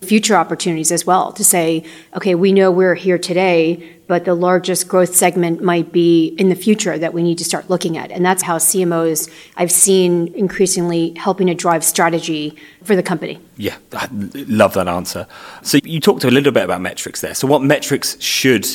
future 0.00 0.36
opportunities 0.36 0.92
as 0.92 1.04
well 1.04 1.32
to 1.32 1.42
say, 1.42 1.84
okay, 2.14 2.36
we 2.36 2.52
know 2.52 2.70
we're 2.70 2.94
here 2.94 3.18
today, 3.18 3.96
but 4.06 4.24
the 4.24 4.34
largest 4.34 4.86
growth 4.86 5.14
segment 5.14 5.60
might 5.60 5.90
be 5.90 6.28
in 6.38 6.48
the 6.48 6.54
future 6.54 6.96
that 6.96 7.12
we 7.12 7.22
need 7.22 7.36
to 7.36 7.44
start 7.44 7.68
looking 7.68 7.98
at. 7.98 8.12
And 8.12 8.24
that's 8.24 8.42
how 8.42 8.58
CMOs 8.58 9.28
I've 9.56 9.72
seen 9.72 10.32
increasingly 10.34 11.14
helping 11.14 11.48
to 11.48 11.54
drive 11.54 11.82
strategy 11.82 12.56
for 12.84 12.94
the 12.94 13.02
company. 13.02 13.40
Yeah, 13.56 13.76
I 13.92 14.08
love 14.12 14.74
that 14.74 14.86
answer. 14.86 15.26
So 15.62 15.80
you 15.82 15.98
talked 15.98 16.22
a 16.22 16.30
little 16.30 16.52
bit 16.52 16.62
about 16.62 16.80
metrics 16.80 17.20
there. 17.20 17.34
So 17.34 17.48
what 17.48 17.62
metrics 17.62 18.20
should 18.22 18.68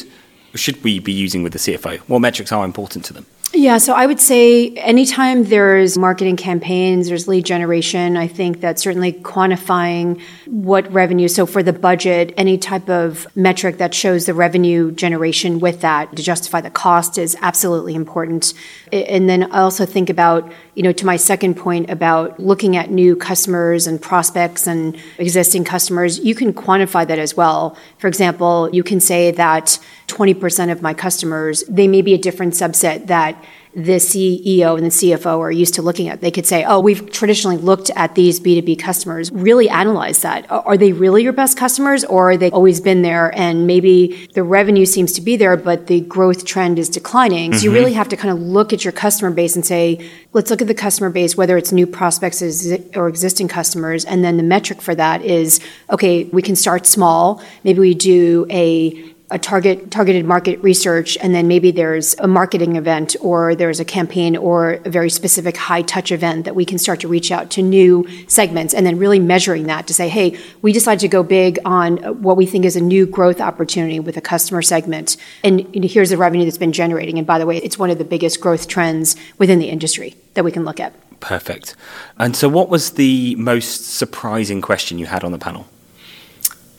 should 0.55 0.83
we 0.83 0.99
be 0.99 1.11
using 1.11 1.43
with 1.43 1.53
the 1.53 1.59
CFO? 1.59 1.99
What 1.99 2.19
metrics 2.19 2.51
are 2.51 2.65
important 2.65 3.05
to 3.05 3.13
them? 3.13 3.25
Yeah, 3.55 3.77
so 3.77 3.93
I 3.93 4.07
would 4.07 4.19
say 4.19 4.71
anytime 4.71 5.43
there's 5.43 5.95
marketing 5.95 6.37
campaigns, 6.37 7.09
there's 7.09 7.27
lead 7.27 7.45
generation, 7.45 8.17
I 8.17 8.25
think 8.25 8.61
that 8.61 8.79
certainly 8.79 9.13
quantifying 9.13 10.19
what 10.47 10.91
revenue, 10.91 11.27
so 11.27 11.45
for 11.45 11.61
the 11.61 11.71
budget, 11.71 12.33
any 12.35 12.57
type 12.57 12.89
of 12.89 13.27
metric 13.35 13.77
that 13.77 13.93
shows 13.93 14.25
the 14.25 14.33
revenue 14.33 14.91
generation 14.91 15.59
with 15.59 15.81
that 15.81 16.15
to 16.15 16.23
justify 16.23 16.61
the 16.61 16.71
cost 16.71 17.19
is 17.19 17.37
absolutely 17.41 17.93
important. 17.93 18.55
And 18.91 19.29
then 19.29 19.43
I 19.51 19.59
also 19.59 19.85
think 19.85 20.09
about, 20.09 20.51
you 20.73 20.81
know, 20.81 20.91
to 20.91 21.05
my 21.05 21.15
second 21.15 21.53
point 21.53 21.91
about 21.91 22.39
looking 22.39 22.75
at 22.75 22.89
new 22.89 23.15
customers 23.15 23.85
and 23.85 24.01
prospects 24.01 24.65
and 24.65 24.97
existing 25.19 25.63
customers, 25.63 26.17
you 26.17 26.33
can 26.33 26.53
quantify 26.53 27.07
that 27.07 27.19
as 27.19 27.37
well. 27.37 27.77
For 27.99 28.07
example, 28.07 28.71
you 28.73 28.81
can 28.81 28.99
say 28.99 29.29
that 29.29 29.77
20% 30.07 30.71
of 30.71 30.81
my 30.81 30.93
customers, 30.93 31.63
they 31.69 31.87
may 31.87 32.01
be 32.01 32.15
a 32.15 32.17
different 32.17 32.53
subset 32.53 33.07
that 33.07 33.42
the 33.75 33.93
CEO 33.93 34.77
and 34.77 34.85
the 34.85 34.91
CFO 34.91 35.39
are 35.39 35.51
used 35.51 35.73
to 35.75 35.81
looking 35.81 36.07
at. 36.07 36.21
They 36.21 36.29
could 36.29 36.45
say, 36.45 36.63
oh, 36.63 36.79
we've 36.79 37.09
traditionally 37.11 37.57
looked 37.57 37.89
at 37.95 38.13
these 38.13 38.39
B2B 38.39 38.77
customers, 38.77 39.31
really 39.31 39.67
analyze 39.67 40.21
that. 40.21 40.45
Are 40.51 40.77
they 40.77 40.93
really 40.93 41.23
your 41.23 41.33
best 41.33 41.57
customers 41.57 42.03
or 42.03 42.31
are 42.31 42.37
they 42.37 42.51
always 42.51 42.79
been 42.79 43.01
there 43.01 43.33
and 43.35 43.65
maybe 43.65 44.27
the 44.33 44.43
revenue 44.43 44.85
seems 44.85 45.11
to 45.13 45.21
be 45.21 45.37
there, 45.37 45.57
but 45.57 45.87
the 45.87 46.01
growth 46.01 46.45
trend 46.45 46.77
is 46.77 46.87
declining? 46.87 47.51
Mm-hmm. 47.51 47.57
So 47.57 47.63
you 47.63 47.69
mm-hmm. 47.71 47.79
really 47.79 47.93
have 47.93 48.09
to 48.09 48.17
kind 48.17 48.37
of 48.37 48.43
look 48.43 48.73
at 48.73 48.85
your 48.85 48.91
customer 48.91 49.31
base 49.31 49.55
and 49.55 49.65
say, 49.65 50.07
let's 50.33 50.51
look 50.51 50.61
at 50.61 50.67
the 50.67 50.75
customer 50.75 51.09
base, 51.09 51.35
whether 51.35 51.57
it's 51.57 51.71
new 51.71 51.87
prospects 51.87 52.43
or 52.95 53.07
existing 53.07 53.47
customers. 53.47 54.05
And 54.05 54.23
then 54.23 54.37
the 54.37 54.43
metric 54.43 54.81
for 54.81 54.93
that 54.95 55.23
is, 55.23 55.59
okay, 55.89 56.25
we 56.25 56.43
can 56.43 56.55
start 56.55 56.85
small. 56.85 57.41
Maybe 57.63 57.79
we 57.79 57.95
do 57.95 58.45
a 58.51 59.12
a 59.33 59.39
target 59.39 59.91
targeted 59.91 60.25
market 60.25 60.61
research 60.63 61.17
and 61.21 61.35
then 61.35 61.47
maybe 61.47 61.71
there's 61.71 62.15
a 62.19 62.27
marketing 62.27 62.75
event 62.75 63.15
or 63.19 63.55
there's 63.55 63.79
a 63.79 63.85
campaign 63.85 64.37
or 64.37 64.73
a 64.85 64.89
very 64.89 65.09
specific 65.09 65.57
high 65.57 65.81
touch 65.81 66.11
event 66.11 66.45
that 66.45 66.55
we 66.55 66.63
can 66.63 66.77
start 66.77 66.99
to 66.99 67.07
reach 67.07 67.31
out 67.31 67.49
to 67.49 67.61
new 67.61 68.07
segments 68.27 68.73
and 68.73 68.85
then 68.85 68.97
really 68.97 69.19
measuring 69.19 69.63
that 69.63 69.87
to 69.87 69.93
say 69.93 70.07
hey 70.07 70.37
we 70.61 70.71
decided 70.71 70.99
to 70.99 71.07
go 71.07 71.23
big 71.23 71.59
on 71.65 71.97
what 72.21 72.37
we 72.37 72.45
think 72.45 72.65
is 72.65 72.75
a 72.75 72.81
new 72.81 73.05
growth 73.05 73.41
opportunity 73.41 73.99
with 73.99 74.17
a 74.17 74.21
customer 74.21 74.61
segment. 74.61 75.17
And 75.43 75.67
here's 75.73 76.09
the 76.09 76.17
revenue 76.17 76.45
that's 76.45 76.57
been 76.57 76.71
generating. 76.71 77.17
And 77.17 77.27
by 77.27 77.39
the 77.39 77.45
way 77.45 77.57
it's 77.57 77.77
one 77.77 77.89
of 77.89 77.97
the 77.97 78.05
biggest 78.05 78.39
growth 78.41 78.67
trends 78.67 79.15
within 79.37 79.59
the 79.59 79.69
industry 79.69 80.15
that 80.35 80.43
we 80.43 80.51
can 80.51 80.63
look 80.63 80.79
at. 80.79 80.93
Perfect. 81.19 81.75
And 82.17 82.35
so 82.35 82.49
what 82.49 82.69
was 82.69 82.91
the 82.91 83.35
most 83.35 83.95
surprising 83.95 84.61
question 84.61 84.99
you 84.99 85.05
had 85.05 85.23
on 85.23 85.31
the 85.31 85.37
panel 85.37 85.67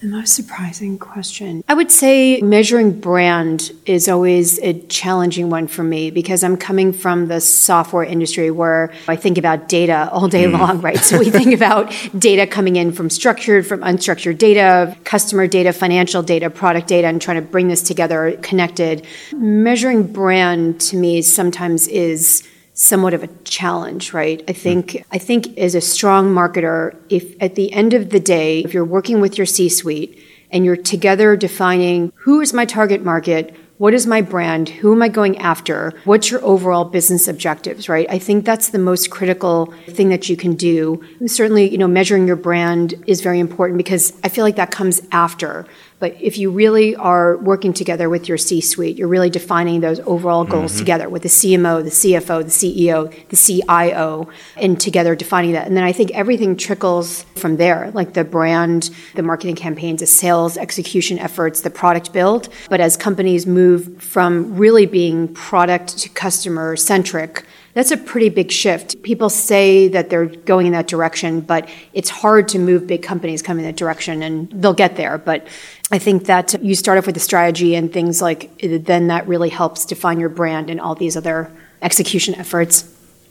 the 0.04 0.10
most 0.10 0.34
surprising 0.34 0.98
question. 0.98 1.64
I 1.66 1.72
would 1.72 1.90
say 1.90 2.42
measuring 2.42 3.00
brand 3.00 3.72
is 3.86 4.06
always 4.06 4.58
a 4.58 4.74
challenging 4.88 5.48
one 5.48 5.66
for 5.66 5.82
me 5.82 6.10
because 6.10 6.44
I'm 6.44 6.58
coming 6.58 6.92
from 6.92 7.28
the 7.28 7.40
software 7.40 8.04
industry 8.04 8.50
where 8.50 8.92
I 9.08 9.16
think 9.16 9.38
about 9.38 9.66
data 9.66 10.10
all 10.12 10.28
day 10.28 10.44
mm. 10.44 10.58
long, 10.58 10.82
right? 10.82 10.98
So 10.98 11.18
we 11.18 11.30
think 11.30 11.54
about 11.54 11.90
data 12.18 12.46
coming 12.46 12.76
in 12.76 12.92
from 12.92 13.08
structured, 13.08 13.66
from 13.66 13.80
unstructured 13.80 14.36
data, 14.36 14.94
customer 15.04 15.46
data, 15.46 15.72
financial 15.72 16.22
data, 16.22 16.50
product 16.50 16.86
data, 16.86 17.08
and 17.08 17.20
trying 17.20 17.36
to 17.36 17.42
bring 17.42 17.68
this 17.68 17.80
together 17.80 18.38
connected. 18.42 19.06
Measuring 19.32 20.12
brand 20.12 20.82
to 20.82 20.98
me 20.98 21.22
sometimes 21.22 21.88
is 21.88 22.46
somewhat 22.74 23.14
of 23.14 23.22
a 23.22 23.28
challenge, 23.44 24.12
right? 24.12 24.42
I 24.46 24.52
think. 24.52 25.04
I 25.10 25.18
think 25.18 25.56
as 25.56 25.74
a 25.74 25.80
strong 25.80 26.34
marketer, 26.34 26.96
if 27.08 27.40
at 27.40 27.54
the 27.54 27.72
end 27.72 27.94
of 27.94 28.10
the 28.10 28.20
day, 28.20 28.60
if 28.60 28.74
you're 28.74 28.84
working 28.84 29.20
with 29.20 29.38
your 29.38 29.46
C-suite 29.46 30.20
and 30.50 30.64
you're 30.64 30.76
together 30.76 31.36
defining 31.36 32.12
who 32.16 32.40
is 32.40 32.52
my 32.52 32.64
target 32.64 33.02
market, 33.02 33.56
what 33.78 33.92
is 33.92 34.06
my 34.06 34.20
brand? 34.20 34.68
Who 34.68 34.92
am 34.92 35.02
I 35.02 35.08
going 35.08 35.38
after? 35.38 35.92
What's 36.04 36.30
your 36.30 36.44
overall 36.44 36.84
business 36.84 37.26
objectives, 37.26 37.88
right? 37.88 38.06
I 38.08 38.18
think 38.18 38.44
that's 38.44 38.68
the 38.68 38.78
most 38.78 39.10
critical 39.10 39.74
thing 39.88 40.10
that 40.10 40.28
you 40.28 40.36
can 40.36 40.54
do. 40.54 41.02
certainly, 41.26 41.68
you 41.68 41.78
know, 41.78 41.88
measuring 41.88 42.26
your 42.26 42.36
brand 42.36 42.94
is 43.08 43.20
very 43.20 43.40
important 43.40 43.78
because 43.78 44.12
I 44.22 44.28
feel 44.28 44.44
like 44.44 44.56
that 44.56 44.70
comes 44.70 45.02
after. 45.10 45.66
But 46.04 46.20
if 46.20 46.36
you 46.36 46.50
really 46.50 46.94
are 46.96 47.38
working 47.38 47.72
together 47.72 48.10
with 48.10 48.28
your 48.28 48.36
C 48.36 48.60
suite, 48.60 48.98
you're 48.98 49.08
really 49.08 49.30
defining 49.30 49.80
those 49.80 50.00
overall 50.00 50.44
goals 50.44 50.72
mm-hmm. 50.72 50.80
together 50.80 51.08
with 51.08 51.22
the 51.22 51.30
CMO, 51.30 51.82
the 51.82 51.88
CFO, 51.88 52.44
the 52.44 52.50
CEO, 52.50 53.10
the 53.30 53.36
CIO, 53.38 54.28
and 54.58 54.78
together 54.78 55.16
defining 55.16 55.52
that. 55.52 55.66
And 55.66 55.74
then 55.74 55.82
I 55.82 55.92
think 55.92 56.10
everything 56.10 56.58
trickles 56.58 57.22
from 57.36 57.56
there, 57.56 57.90
like 57.94 58.12
the 58.12 58.22
brand, 58.22 58.90
the 59.14 59.22
marketing 59.22 59.56
campaigns, 59.56 60.00
the 60.00 60.06
sales 60.06 60.58
execution 60.58 61.18
efforts, 61.18 61.62
the 61.62 61.70
product 61.70 62.12
build. 62.12 62.50
But 62.68 62.82
as 62.82 62.98
companies 62.98 63.46
move 63.46 64.02
from 64.02 64.58
really 64.58 64.84
being 64.84 65.28
product 65.28 65.96
to 66.00 66.10
customer 66.10 66.76
centric, 66.76 67.46
that's 67.74 67.90
a 67.90 67.96
pretty 67.96 68.28
big 68.28 68.50
shift. 68.52 69.02
People 69.02 69.28
say 69.28 69.88
that 69.88 70.08
they're 70.08 70.26
going 70.26 70.66
in 70.66 70.72
that 70.72 70.86
direction, 70.86 71.40
but 71.40 71.68
it's 71.92 72.08
hard 72.08 72.48
to 72.48 72.58
move 72.58 72.86
big 72.86 73.02
companies 73.02 73.42
coming 73.42 73.64
in 73.64 73.70
that 73.70 73.76
direction, 73.76 74.22
and 74.22 74.48
they'll 74.50 74.72
get 74.72 74.96
there. 74.96 75.18
But 75.18 75.46
I 75.90 75.98
think 75.98 76.26
that 76.26 76.54
you 76.62 76.76
start 76.76 76.98
off 76.98 77.06
with 77.06 77.16
a 77.16 77.20
strategy 77.20 77.74
and 77.74 77.92
things 77.92 78.22
like 78.22 78.56
then 78.60 79.08
that 79.08 79.26
really 79.26 79.48
helps 79.48 79.84
define 79.84 80.20
your 80.20 80.28
brand 80.28 80.70
and 80.70 80.80
all 80.80 80.94
these 80.94 81.16
other 81.16 81.50
execution 81.82 82.34
efforts. 82.36 82.82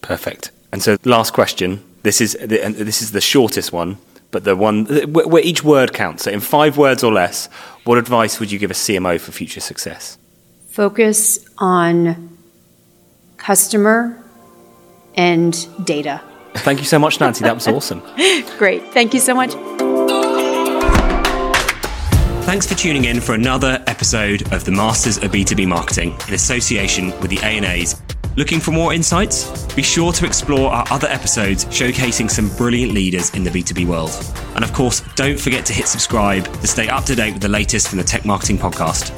Perfect. 0.01 0.51
And 0.73 0.83
so, 0.83 0.97
last 1.05 1.33
question. 1.33 1.83
This 2.03 2.19
is 2.19 2.33
the, 2.33 2.57
this 2.77 3.01
is 3.01 3.13
the 3.13 3.21
shortest 3.21 3.71
one, 3.71 3.97
but 4.31 4.43
the 4.43 4.57
one 4.57 4.85
where 5.13 5.43
each 5.43 5.63
word 5.63 5.93
counts. 5.93 6.23
So, 6.23 6.31
in 6.31 6.41
five 6.41 6.77
words 6.77 7.01
or 7.01 7.13
less, 7.13 7.47
what 7.85 7.97
advice 7.97 8.41
would 8.41 8.51
you 8.51 8.59
give 8.59 8.71
a 8.71 8.73
CMO 8.73 9.21
for 9.21 9.31
future 9.31 9.61
success? 9.61 10.17
Focus 10.67 11.45
on 11.59 12.37
customer 13.37 14.22
and 15.15 15.67
data. 15.85 16.21
Thank 16.55 16.79
you 16.79 16.85
so 16.85 16.99
much, 16.99 17.19
Nancy. 17.19 17.43
That 17.43 17.55
was 17.55 17.67
awesome. 17.67 17.99
Great. 18.57 18.83
Thank 18.93 19.13
you 19.13 19.19
so 19.19 19.33
much. 19.33 19.53
Thanks 22.45 22.67
for 22.67 22.75
tuning 22.75 23.05
in 23.05 23.21
for 23.21 23.33
another 23.33 23.81
episode 23.87 24.51
of 24.53 24.65
the 24.65 24.71
Masters 24.71 25.17
of 25.17 25.31
B2B 25.31 25.67
Marketing 25.67 26.15
in 26.27 26.33
association 26.33 27.07
with 27.21 27.31
the 27.31 27.39
ANAs. 27.39 28.01
Looking 28.35 28.59
for 28.59 28.71
more 28.71 28.93
insights? 28.93 29.73
Be 29.75 29.83
sure 29.83 30.11
to 30.11 30.25
explore 30.25 30.71
our 30.71 30.85
other 30.91 31.07
episodes 31.07 31.65
showcasing 31.65 32.29
some 32.29 32.49
brilliant 32.57 32.91
leaders 32.91 33.29
in 33.35 33.43
the 33.43 33.49
B2B 33.49 33.85
world. 33.85 34.11
And 34.55 34.63
of 34.63 34.73
course, 34.73 35.01
don't 35.15 35.39
forget 35.39 35.65
to 35.67 35.73
hit 35.73 35.87
subscribe 35.87 36.45
to 36.45 36.67
stay 36.67 36.89
up 36.89 37.05
to 37.05 37.15
date 37.15 37.33
with 37.33 37.41
the 37.41 37.49
latest 37.49 37.87
from 37.87 37.99
the 37.99 38.03
Tech 38.03 38.25
Marketing 38.25 38.57
Podcast. 38.57 39.11